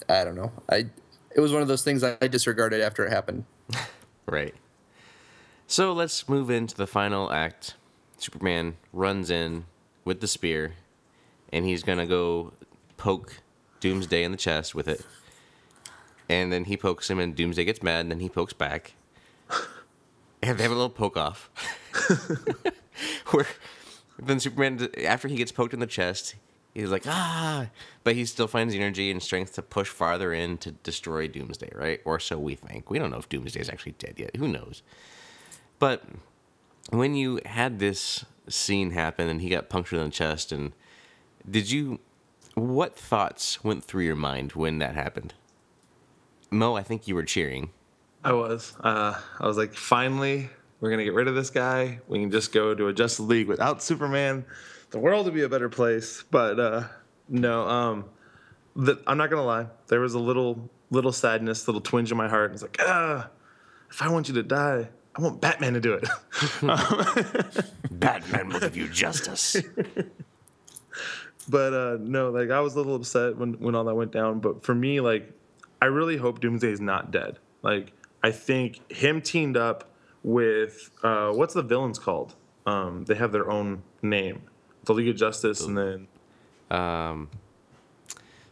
[0.08, 0.52] I don't know.
[0.68, 0.86] I
[1.34, 3.44] it was one of those things I disregarded after it happened.
[4.26, 4.54] Right.
[5.66, 7.74] So let's move into the final act.
[8.16, 9.64] Superman runs in
[10.04, 10.74] with the spear,
[11.52, 12.52] and he's gonna go
[12.96, 13.40] poke
[13.80, 15.04] Doomsday in the chest with it.
[16.28, 18.94] And then he pokes him, and Doomsday gets mad, and then he pokes back.
[20.42, 21.50] And they have a little poke off.
[23.30, 23.46] Where
[24.18, 26.34] then Superman, after he gets poked in the chest,
[26.74, 27.66] he's like, ah,
[28.04, 31.70] but he still finds the energy and strength to push farther in to destroy Doomsday,
[31.74, 32.00] right?
[32.04, 32.90] Or so we think.
[32.90, 34.36] We don't know if Doomsday is actually dead yet.
[34.36, 34.82] Who knows?
[35.78, 36.04] But
[36.90, 40.72] when you had this scene happen and he got punctured in the chest, and
[41.48, 42.00] did you,
[42.54, 45.34] what thoughts went through your mind when that happened?
[46.50, 47.70] Mo, I think you were cheering.
[48.22, 48.74] I was.
[48.80, 50.50] Uh, I was like, finally,
[50.80, 52.00] we're gonna get rid of this guy.
[52.08, 54.44] We can just go to a Justice League without Superman.
[54.90, 56.24] The world would be a better place.
[56.30, 56.84] But uh,
[57.28, 58.04] no, um,
[58.76, 59.66] the, I'm not gonna lie.
[59.88, 62.52] There was a little, little sadness, little twinge in my heart.
[62.52, 63.28] It's like, ah,
[63.90, 66.08] if I want you to die, I want Batman to do it.
[67.90, 69.56] Batman will give you justice.
[71.48, 74.40] but uh, no, like I was a little upset when when all that went down.
[74.40, 75.32] But for me, like,
[75.82, 77.38] I really hope Doomsday is not dead.
[77.62, 77.92] Like,
[78.22, 79.84] I think him teamed up
[80.22, 82.34] with uh, what's the villains called?
[82.66, 84.42] Um, they have their own name,
[84.84, 86.08] the League of Justice, and then
[86.70, 87.30] Um,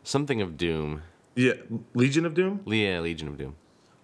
[0.03, 1.03] something of Doom.
[1.37, 1.53] yeah,
[1.95, 2.61] Legion of Doom.
[2.67, 3.55] Yeah, Legion of Doom.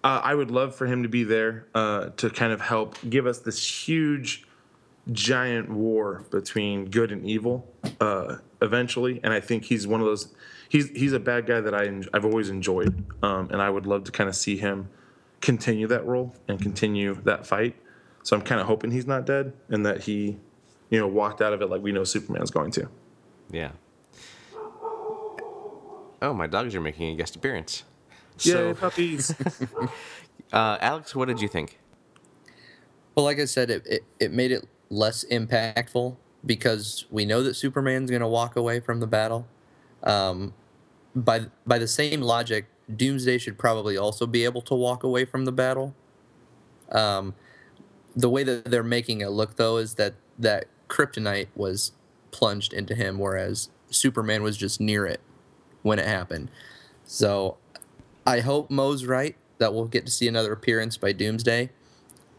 [0.03, 3.25] Uh, I would love for him to be there uh, to kind of help give
[3.25, 4.45] us this huge,
[5.11, 7.67] giant war between good and evil
[7.99, 9.19] uh, eventually.
[9.23, 10.33] And I think he's one of those.
[10.69, 14.03] He's he's a bad guy that I I've always enjoyed, um, and I would love
[14.05, 14.89] to kind of see him
[15.41, 17.75] continue that role and continue that fight.
[18.23, 20.37] So I'm kind of hoping he's not dead and that he,
[20.89, 22.89] you know, walked out of it like we know Superman's going to.
[23.51, 23.71] Yeah.
[26.21, 27.83] Oh, my dogs are making a guest appearance.
[28.39, 29.35] Yeah, So, puppies.
[30.53, 31.79] uh, Alex, what did you think?
[33.13, 36.15] Well, like I said, it, it, it made it less impactful
[36.45, 39.47] because we know that Superman's going to walk away from the battle.
[40.03, 40.53] Um,
[41.15, 45.45] by by the same logic, Doomsday should probably also be able to walk away from
[45.45, 45.95] the battle.
[46.91, 47.33] Um,
[48.15, 51.91] the way that they're making it look, though, is that that kryptonite was
[52.31, 55.21] plunged into him, whereas Superman was just near it
[55.81, 56.51] when it happened.
[57.03, 57.57] So,
[58.25, 61.69] I hope Mo's right that we'll get to see another appearance by Doomsday.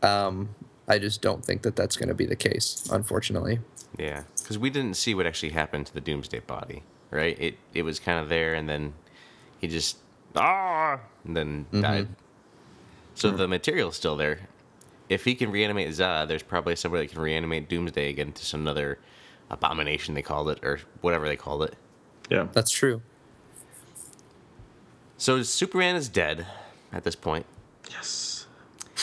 [0.02, 0.50] Um,
[0.88, 3.60] I just don't think that that's going to be the case, unfortunately.
[3.98, 7.36] Yeah, because we didn't see what actually happened to the Doomsday body, right?
[7.40, 8.92] It it was kind of there, and then
[9.58, 9.98] he just
[10.36, 12.08] ah, and then died.
[13.14, 14.40] So the material's still there.
[15.08, 18.66] If he can reanimate Zod, there's probably somebody that can reanimate Doomsday again to some
[18.66, 18.98] other
[19.50, 21.74] abomination they called it, or whatever they called it.
[22.28, 22.48] yeah.
[22.52, 23.02] That's true.
[25.18, 26.46] So Superman is dead
[26.92, 27.46] at this point.
[27.90, 28.46] Yes.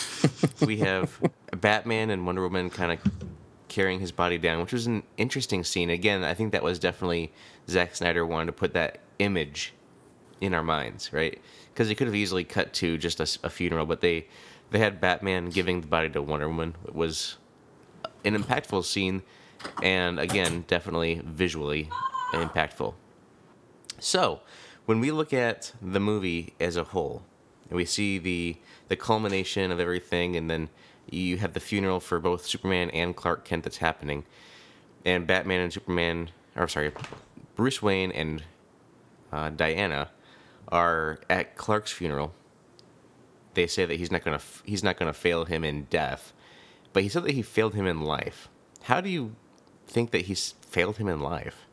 [0.65, 1.19] we have
[1.59, 2.99] Batman and Wonder Woman kind of
[3.67, 5.89] carrying his body down, which was an interesting scene.
[5.89, 7.31] Again, I think that was definitely
[7.67, 9.73] Zack Snyder wanted to put that image
[10.41, 11.39] in our minds, right?
[11.73, 14.27] Because he could have easily cut to just a funeral, but they
[14.71, 16.75] they had Batman giving the body to Wonder Woman.
[16.85, 17.37] It was
[18.25, 19.21] an impactful scene,
[19.81, 21.89] and again, definitely visually
[22.31, 22.93] impactful.
[23.99, 24.41] So,
[24.85, 27.23] when we look at the movie as a whole,
[27.69, 28.57] and we see the
[28.87, 30.69] the culmination of everything, and then
[31.09, 34.23] you have the funeral for both Superman and Clark Kent that's happening,
[35.05, 36.91] and Batman and Superman, or sorry,
[37.55, 38.43] Bruce Wayne and
[39.31, 40.09] uh, Diana
[40.69, 42.33] are at Clark's funeral.
[43.53, 46.33] They say that he's not gonna he's not gonna fail him in death,
[46.91, 48.49] but he said that he failed him in life.
[48.83, 49.35] How do you
[49.87, 51.67] think that he's failed him in life?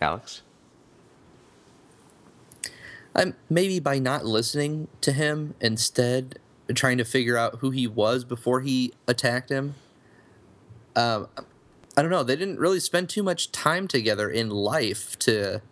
[0.00, 0.42] Alex?
[3.14, 6.38] Um, maybe by not listening to him, instead
[6.74, 9.74] trying to figure out who he was before he attacked him.
[10.94, 11.28] Um,
[11.96, 12.22] I don't know.
[12.22, 15.62] They didn't really spend too much time together in life to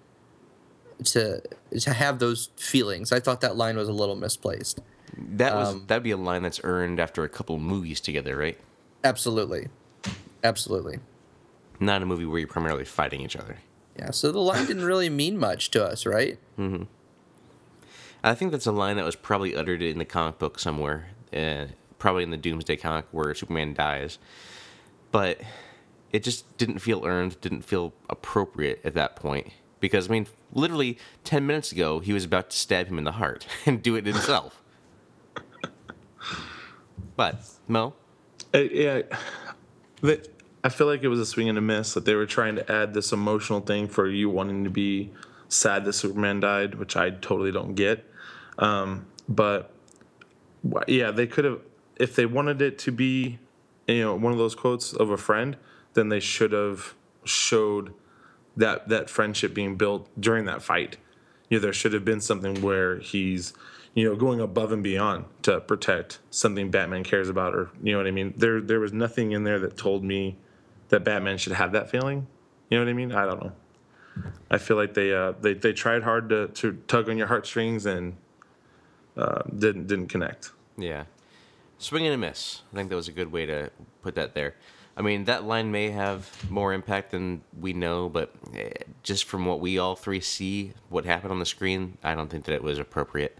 [1.04, 1.42] to
[1.80, 3.12] to have those feelings.
[3.12, 4.80] I thought that line was a little misplaced.
[5.16, 8.58] That was Um, that'd be a line that's earned after a couple movies together, right?
[9.02, 9.68] Absolutely,
[10.42, 10.98] absolutely.
[11.78, 13.58] Not a movie where you're primarily fighting each other.
[13.98, 14.10] Yeah.
[14.10, 16.38] So the line didn't really mean much to us, right?
[18.24, 21.66] I think that's a line that was probably uttered in the comic book somewhere, uh,
[21.98, 24.18] probably in the Doomsday comic where Superman dies.
[25.12, 25.40] But
[26.14, 29.48] it just didn't feel earned, didn't feel appropriate at that point.
[29.80, 33.12] Because, I mean, literally 10 minutes ago, he was about to stab him in the
[33.12, 34.62] heart and do it himself.
[37.16, 37.94] but, Mo?
[38.54, 39.02] Uh, yeah,
[40.02, 40.28] that
[40.62, 41.94] I feel like it was a swing and a miss.
[41.94, 45.10] That they were trying to add this emotional thing for you wanting to be
[45.48, 48.08] sad that Superman died, which I totally don't get.
[48.58, 49.72] Um, but
[50.86, 51.60] yeah, they could have
[51.96, 53.40] if they wanted it to be,
[53.88, 55.56] you know, one of those quotes of a friend,
[55.94, 57.94] then they should have showed
[58.56, 60.96] that that friendship being built during that fight.
[61.48, 63.52] You know, there should have been something where he's,
[63.94, 67.98] you know, going above and beyond to protect something Batman cares about, or you know
[67.98, 68.34] what I mean.
[68.36, 70.36] There, there was nothing in there that told me
[70.88, 72.26] that Batman should have that feeling.
[72.70, 73.12] You know what I mean?
[73.12, 73.52] I don't know.
[74.50, 77.86] I feel like they uh, they they tried hard to, to tug on your heartstrings
[77.86, 78.16] and
[79.16, 80.52] uh, didn't didn't connect.
[80.76, 81.04] Yeah.
[81.78, 82.62] Swing and a miss.
[82.72, 83.70] I think that was a good way to
[84.02, 84.54] put that there.
[84.96, 88.70] I mean, that line may have more impact than we know, but eh,
[89.02, 92.44] just from what we all three see, what happened on the screen, I don't think
[92.44, 93.36] that it was appropriate.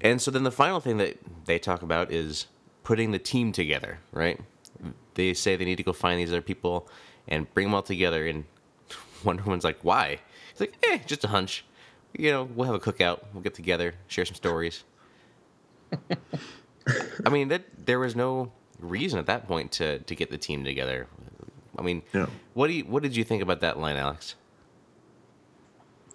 [0.00, 2.46] And so then the final thing that they talk about is
[2.84, 4.40] putting the team together, right?
[5.14, 6.88] They say they need to go find these other people
[7.26, 8.26] and bring them all together.
[8.26, 8.44] And
[9.24, 10.20] Wonder Woman's like, why?
[10.50, 11.64] It's like, eh, just a hunch.
[12.16, 14.84] You know, we'll have a cookout, we'll get together, share some stories.
[17.26, 18.52] I mean, that there was no
[18.84, 21.06] reason at that point to to get the team together.
[21.78, 22.26] I mean, Yeah.
[22.54, 24.34] what do you what did you think about that line, Alex?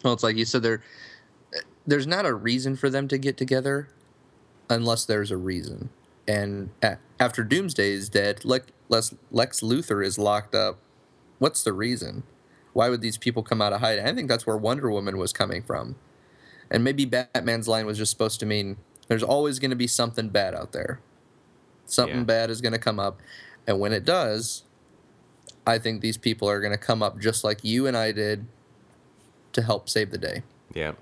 [0.04, 0.82] Well, it's like you said there.
[1.86, 3.90] There's not a reason for them to get together,
[4.70, 5.90] unless there's a reason.
[6.28, 6.70] And
[7.20, 10.78] after Doomsday is dead, Lex, Lex, Lex Luthor is locked up.
[11.40, 12.22] What's the reason?
[12.74, 14.06] Why would these people come out of hiding?
[14.06, 15.96] I think that's where Wonder Woman was coming from.
[16.70, 20.30] And maybe Batman's line was just supposed to mean there's always going to be something
[20.30, 21.00] bad out there.
[21.90, 22.24] Something Yeah.
[22.24, 23.20] bad is going to come up.
[23.68, 24.64] And when it does,
[25.68, 28.46] I think these people are going to come up just like you and I did
[29.54, 30.44] to help save the day.
[30.74, 30.94] Yeah,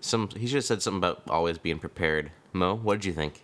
[0.00, 2.30] some he should have said something about always being prepared.
[2.52, 3.42] Mo, what did you think?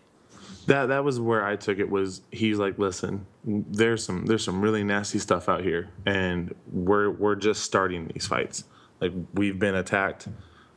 [0.67, 1.89] That that was where I took it.
[1.91, 7.11] Was he's like, listen, there's some there's some really nasty stuff out here, and we're
[7.11, 8.65] we're just starting these fights.
[9.01, 10.29] Like we've been attacked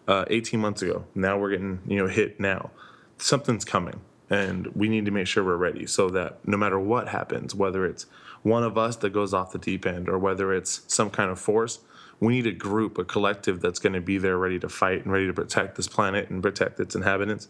[0.07, 1.05] uh, 18 months ago.
[1.15, 2.71] Now we're getting you know hit now.
[3.17, 3.99] Something's coming,
[4.29, 7.85] and we need to make sure we're ready so that no matter what happens, whether
[7.85, 8.05] it's
[8.43, 11.39] one of us that goes off the deep end or whether it's some kind of
[11.39, 11.79] force,
[12.19, 15.11] we need a group, a collective that's going to be there ready to fight and
[15.11, 17.47] ready to protect this planet and protect its inhabitants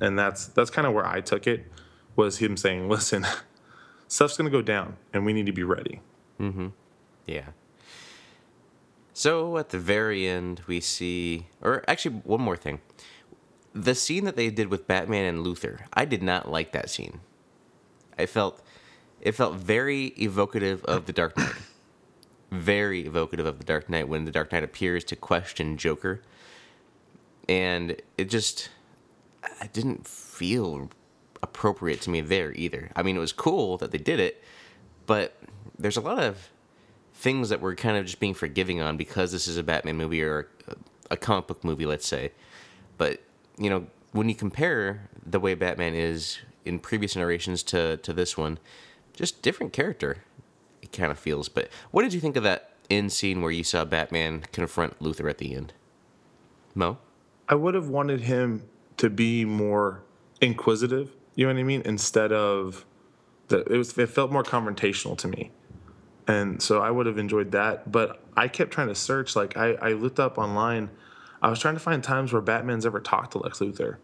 [0.00, 1.66] and that's that's kind of where I took it
[2.16, 3.26] was him saying, "Listen,
[4.08, 6.00] stuff's gonna go down, and we need to be ready."
[6.38, 6.68] Mm-hmm.
[7.26, 7.48] Yeah.
[9.12, 12.80] So at the very end, we see, or actually, one more thing.
[13.72, 17.20] The scene that they did with Batman and Luthor, I did not like that scene.
[18.18, 18.62] I felt,
[19.20, 21.54] it felt very evocative of the Dark Knight.
[22.50, 26.20] very evocative of the Dark Knight when the Dark Knight appears to question Joker.
[27.48, 28.70] And it just,
[29.60, 30.90] I didn't feel
[31.42, 32.90] appropriate to me there either.
[32.94, 34.42] I mean, it was cool that they did it,
[35.06, 35.36] but
[35.78, 36.50] there's a lot of
[37.14, 40.22] things that we're kind of just being forgiving on because this is a Batman movie
[40.22, 40.74] or a,
[41.12, 42.32] a comic book movie, let's say.
[42.98, 43.22] But
[43.58, 48.36] you know, when you compare the way Batman is in previous generations to to this
[48.36, 48.58] one,
[49.14, 50.18] just different character.
[50.82, 51.48] It kind of feels.
[51.48, 55.28] But what did you think of that end scene where you saw Batman confront Luthor
[55.28, 55.72] at the end?
[56.74, 56.98] Mo.
[57.48, 58.62] I would have wanted him
[58.96, 60.02] to be more
[60.40, 61.10] inquisitive.
[61.34, 61.82] You know what I mean?
[61.84, 62.84] Instead of
[63.48, 65.50] the, it was it felt more confrontational to me,
[66.26, 67.90] and so I would have enjoyed that.
[67.90, 69.36] But I kept trying to search.
[69.36, 70.90] Like I, I looked up online.
[71.42, 73.96] I was trying to find times where Batman's ever talked to Lex Luthor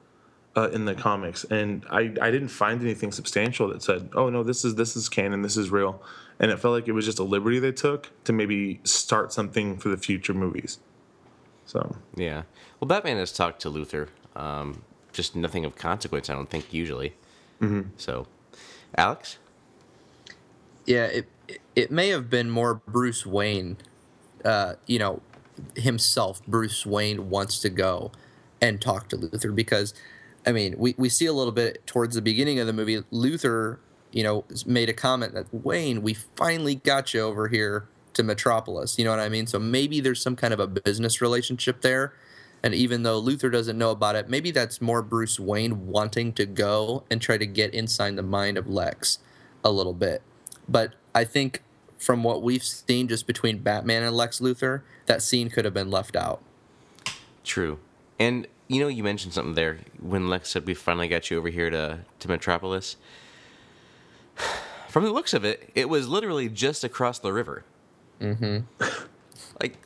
[0.57, 4.43] uh, in the comics, and I, I didn't find anything substantial that said, "Oh no,
[4.43, 6.03] this is this is canon, this is real,"
[6.41, 9.77] and it felt like it was just a liberty they took to maybe start something
[9.79, 10.79] for the future movies.
[11.67, 12.43] So Yeah.
[12.81, 14.09] Well, Batman has talked to Luthor.
[14.35, 14.83] Um,
[15.13, 17.15] just nothing of consequence, I don't think, usually.
[17.61, 17.89] Mm-hmm.
[17.97, 18.27] So,
[18.97, 19.39] Alex?
[20.87, 23.77] Yeah, it it- it may have been more Bruce Wayne,
[24.45, 25.21] uh, you know,
[25.77, 26.45] himself.
[26.47, 28.13] Bruce Wayne wants to go
[28.61, 29.95] and talk to Luthor because,
[30.47, 33.03] I mean, we, we see a little bit towards the beginning of the movie.
[33.13, 33.79] Luthor,
[34.13, 38.99] you know, made a comment that Wayne, we finally got you over here to Metropolis.
[38.99, 39.47] You know what I mean?
[39.47, 42.15] So maybe there's some kind of a business relationship there.
[42.63, 46.47] And even though Luthor doesn't know about it, maybe that's more Bruce Wayne wanting to
[46.47, 49.19] go and try to get inside the mind of Lex
[49.63, 50.23] a little bit.
[50.69, 51.63] But I think
[51.99, 55.91] from what we've seen just between Batman and Lex Luthor, that scene could have been
[55.91, 56.43] left out.
[57.45, 57.79] True.
[58.19, 61.49] And, you know, you mentioned something there when Lex said we finally got you over
[61.49, 62.97] here to, to Metropolis.
[64.89, 67.65] From the looks of it, it was literally just across the river.
[68.21, 68.61] Mm-hmm.
[69.61, 69.77] like,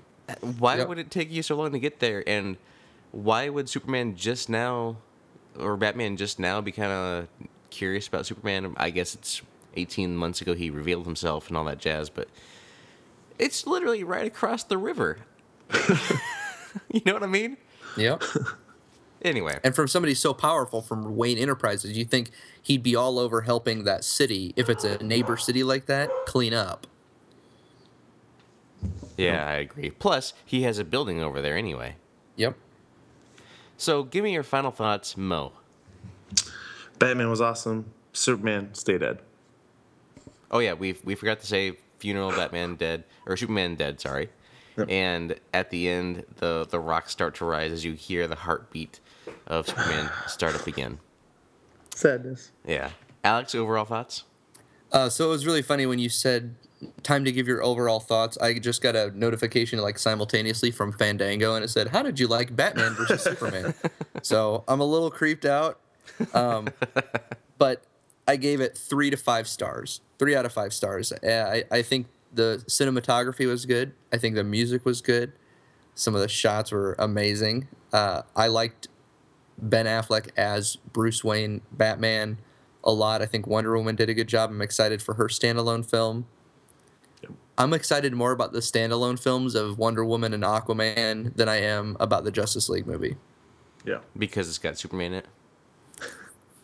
[0.59, 0.89] why Yep.
[0.89, 2.23] would it take you so long to get there?
[2.29, 2.57] And
[3.11, 4.97] why would Superman just now,
[5.59, 7.27] or Batman just now, be kind of
[7.71, 8.75] curious about Superman?
[8.77, 9.43] I guess it's
[9.77, 12.29] 18 months ago he revealed himself and all that jazz, but
[13.39, 15.19] it's literally right across the river.
[16.93, 17.57] you know what I mean?
[17.97, 18.23] Yep.
[19.23, 22.31] Anyway, And from somebody so powerful from Wayne Enterprises, you think
[22.63, 26.55] he'd be all over helping that city, if it's a neighbor city like that, clean
[26.55, 26.87] up.
[29.19, 29.91] yeah, I agree.
[29.91, 31.97] Plus, he has a building over there anyway.
[32.37, 32.57] Yep.
[33.77, 35.53] So, give me your final thoughts, Mo.
[36.99, 37.93] Batman was awesome.
[38.15, 39.19] Superman, stay dead.
[40.51, 44.31] Oh yeah, we we forgot to say funeral Batman dead or Superman dead, sorry.
[44.89, 49.01] And at the end, the the rocks start to rise as you hear the heartbeat
[49.47, 51.01] of Superman start up again.
[51.95, 52.51] Sadness.
[52.67, 52.91] Yeah,
[53.23, 54.25] Alex, overall thoughts?
[54.91, 56.55] Uh, so it was really funny when you said
[57.03, 58.39] time to give your overall thoughts.
[58.39, 62.27] I just got a notification like simultaneously from Fandango, and it said, "How did you
[62.27, 63.75] like Batman versus Superman?"
[64.23, 65.81] So I'm a little creeped out,
[66.35, 66.69] um,
[67.59, 67.83] but
[68.31, 70.03] I gave it three to five stars.
[70.17, 71.13] Three out of five stars.
[71.13, 73.93] Uh, I I think the cinematography was good.
[74.13, 75.33] I think the music was good.
[75.97, 77.67] Some of the shots were amazing.
[77.93, 78.87] Uh, I liked
[79.59, 82.39] Ben Affleck as Bruce Wayne Batman
[82.85, 83.21] a lot.
[83.21, 84.51] I think Wonder Woman did a good job.
[84.51, 86.27] I'm excited for her standalone film.
[87.59, 91.97] I'm excited more about the standalone films of Wonder Woman and Aquaman than I am
[91.99, 93.17] about the Justice League movie
[93.85, 93.99] Yeah.
[94.17, 95.27] Because it's got Superman in it.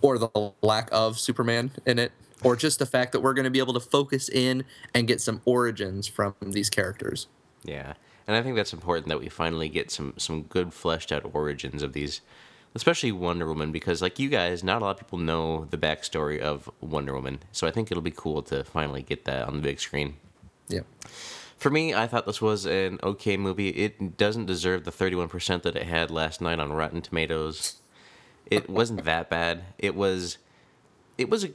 [0.03, 3.51] Or the lack of Superman in it or just the fact that we're going to
[3.51, 7.29] be able to focus in and get some origins from these characters.
[7.65, 7.95] Yeah,
[8.27, 11.83] and I think that's important that we finally get some some good fleshed out origins
[11.83, 12.21] of these,
[12.75, 16.39] especially Wonder Woman, because like you guys, not a lot of people know the backstory
[16.39, 17.41] of Wonder Woman.
[17.53, 20.17] So I think it'll be cool to finally get that on the big screen.
[20.69, 20.81] Yeah.
[21.57, 23.71] For me, I thought this was an okay movie.
[23.71, 27.77] It doesn't deserve the 31% that it had last night on Rotten Tomatoes.
[28.47, 29.65] It wasn't that bad.
[29.79, 30.39] It was
[31.19, 31.51] it was a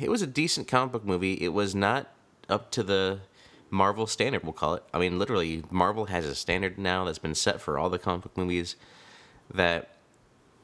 [0.00, 1.34] it was a decent comic book movie.
[1.34, 2.08] It was not
[2.48, 3.20] up to the
[3.70, 4.84] Marvel standard, we'll call it.
[4.92, 8.22] I mean, literally Marvel has a standard now that's been set for all the comic
[8.22, 8.76] book movies
[9.52, 9.96] that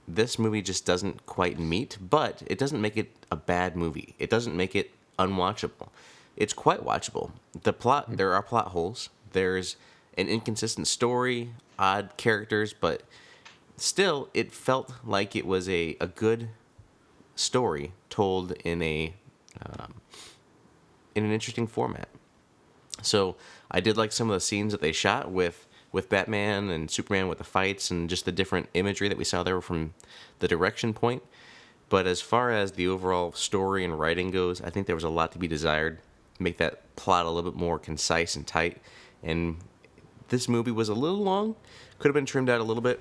[0.06, 4.14] this movie just doesn't quite meet, but it doesn't make it a bad movie.
[4.18, 5.88] It doesn't make it unwatchable.
[6.36, 7.32] It's quite watchable.
[7.62, 9.10] The plot, there are plot holes.
[9.32, 9.76] There's
[10.16, 13.02] an inconsistent story, odd characters, but
[13.82, 16.48] still, it felt like it was a, a good
[17.34, 19.14] story told in a
[19.64, 19.94] um,
[21.14, 22.08] in an interesting format.
[23.02, 23.36] So
[23.70, 27.28] I did like some of the scenes that they shot with with Batman and Superman
[27.28, 29.94] with the fights and just the different imagery that we saw there from
[30.38, 31.22] the direction point.
[31.88, 35.08] But as far as the overall story and writing goes, I think there was a
[35.08, 35.98] lot to be desired.
[36.38, 38.80] Make that plot a little bit more concise and tight.
[39.22, 39.56] And
[40.28, 41.56] this movie was a little long.
[41.98, 43.00] Could have been trimmed out a little bit.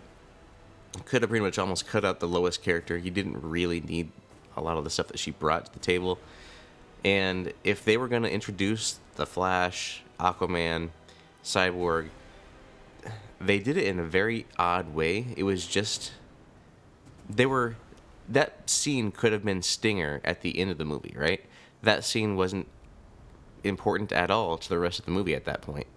[1.06, 2.98] Could have pretty much almost cut out the Lois character.
[2.98, 4.12] You didn't really need
[4.58, 6.20] a lot of the stuff that she brought to the table.
[7.04, 10.90] And if they were going to introduce the Flash, Aquaman,
[11.44, 12.10] Cyborg,
[13.40, 15.28] they did it in a very odd way.
[15.38, 16.12] It was just
[17.30, 17.76] they were
[18.28, 21.44] that scene could have been Stinger at the end of the movie, right?
[21.82, 22.68] That scene wasn't
[23.64, 25.88] important at all to the rest of the movie at that point.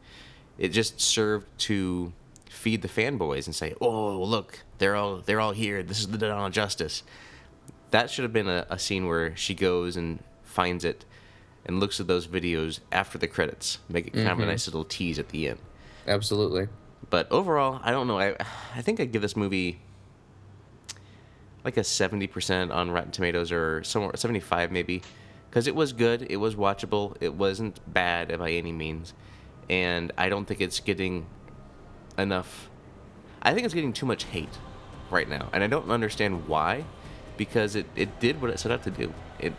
[0.59, 2.13] It just served to
[2.53, 5.83] feed the fanboys and say, "Oh, look, they're all they're all here.
[5.83, 7.03] This is the dawn of justice."
[7.91, 11.05] That should have been a, a scene where she goes and finds it
[11.65, 14.51] and looks at those videos after the credits, make it kind of a mm-hmm.
[14.51, 15.59] nice little tease at the end.
[16.07, 16.69] Absolutely.
[17.11, 18.19] But overall, I don't know.
[18.19, 18.37] I
[18.75, 19.81] I think I'd give this movie
[21.65, 25.03] like a seventy percent on Rotten Tomatoes or somewhere seventy five maybe,
[25.49, 26.27] because it was good.
[26.31, 27.17] It was watchable.
[27.21, 29.15] It wasn't bad by any means,
[29.69, 31.27] and I don't think it's getting
[32.23, 32.71] enough.
[33.43, 34.57] I think it's getting too much hate
[35.11, 36.85] right now, and I don't understand why,
[37.37, 39.13] because it, it did what it set out to do.
[39.39, 39.53] It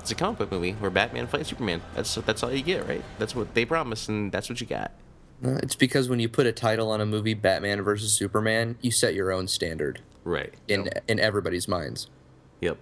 [0.00, 1.80] it's a comic book movie where Batman fights Superman.
[1.94, 3.02] That's that's all you get, right?
[3.18, 4.90] That's what they promised, and that's what you got.
[5.44, 8.90] Uh, It's because when you put a title on a movie, Batman versus Superman, you
[8.90, 10.52] set your own standard Right.
[10.68, 12.08] in in everybody's minds,
[12.60, 12.76] Yep.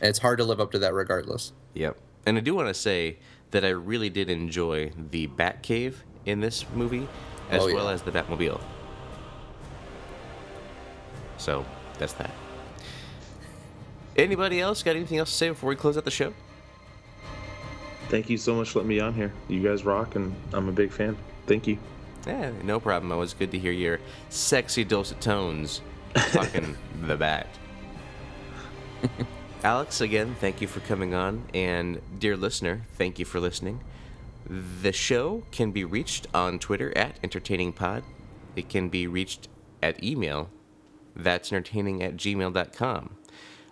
[0.00, 1.52] and it's hard to live up to that regardless.
[1.74, 1.96] Yep.
[2.26, 3.18] And I do want to say
[3.50, 5.94] that I really did enjoy the Batcave
[6.26, 7.08] in this movie,
[7.50, 7.74] as Oh, yeah.
[7.74, 8.60] well as the Batmobile.
[11.38, 11.64] So
[11.98, 12.30] that's that.
[14.16, 16.32] Anybody else got anything else to say before we close out the show?
[18.08, 19.32] Thank you so much for letting me on here.
[19.48, 21.16] You guys rock, and I'm a big fan.
[21.46, 21.78] Thank you.
[22.26, 23.12] Yeah, no problem.
[23.12, 25.82] It was good to hear your sexy dulcet tones
[26.14, 27.46] talking the bat.
[29.62, 31.44] Alex, again, thank you for coming on.
[31.54, 33.80] And dear listener, thank you for listening.
[34.48, 38.02] The show can be reached on Twitter at entertainingpod.
[38.56, 39.48] It can be reached
[39.82, 40.48] at email,
[41.14, 43.10] that's entertaining at gmail.com.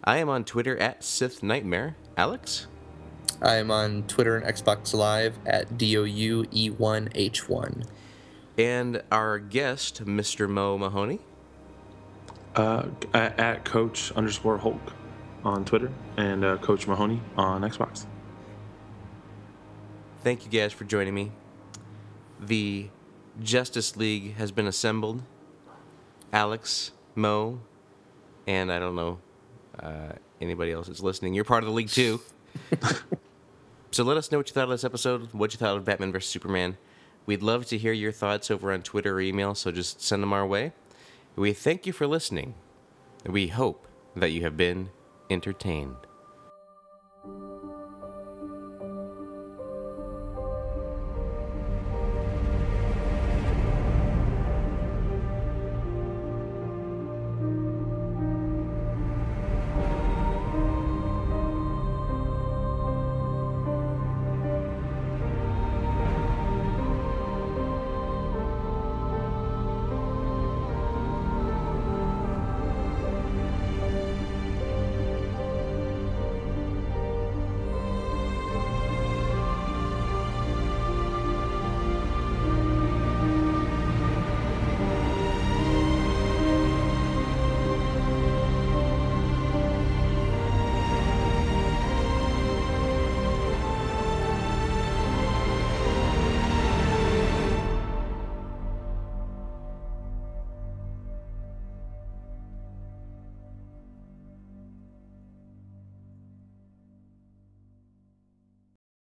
[0.04, 1.96] I am on Twitter at Sith Nightmare.
[2.16, 2.66] Alex?
[3.40, 7.84] I am on Twitter and Xbox Live at D O U E 1 H 1.
[8.58, 10.48] And our guest, Mr.
[10.48, 11.20] Mo Mahoney.
[12.54, 14.92] Uh, at, at Coach underscore Hulk
[15.44, 18.06] on Twitter and uh, Coach Mahoney on Xbox.
[20.26, 21.30] Thank you guys for joining me.
[22.40, 22.88] The
[23.40, 25.22] Justice League has been assembled.
[26.32, 27.60] Alex, Mo,
[28.44, 29.20] and I don't know
[29.78, 31.34] uh, anybody else that's listening.
[31.34, 32.20] You're part of the league too.
[33.92, 36.10] so let us know what you thought of this episode, what you thought of Batman
[36.10, 36.28] vs.
[36.28, 36.76] Superman.
[37.24, 40.32] We'd love to hear your thoughts over on Twitter or email, so just send them
[40.32, 40.72] our way.
[41.36, 42.54] We thank you for listening.
[43.24, 44.90] We hope that you have been
[45.30, 46.05] entertained.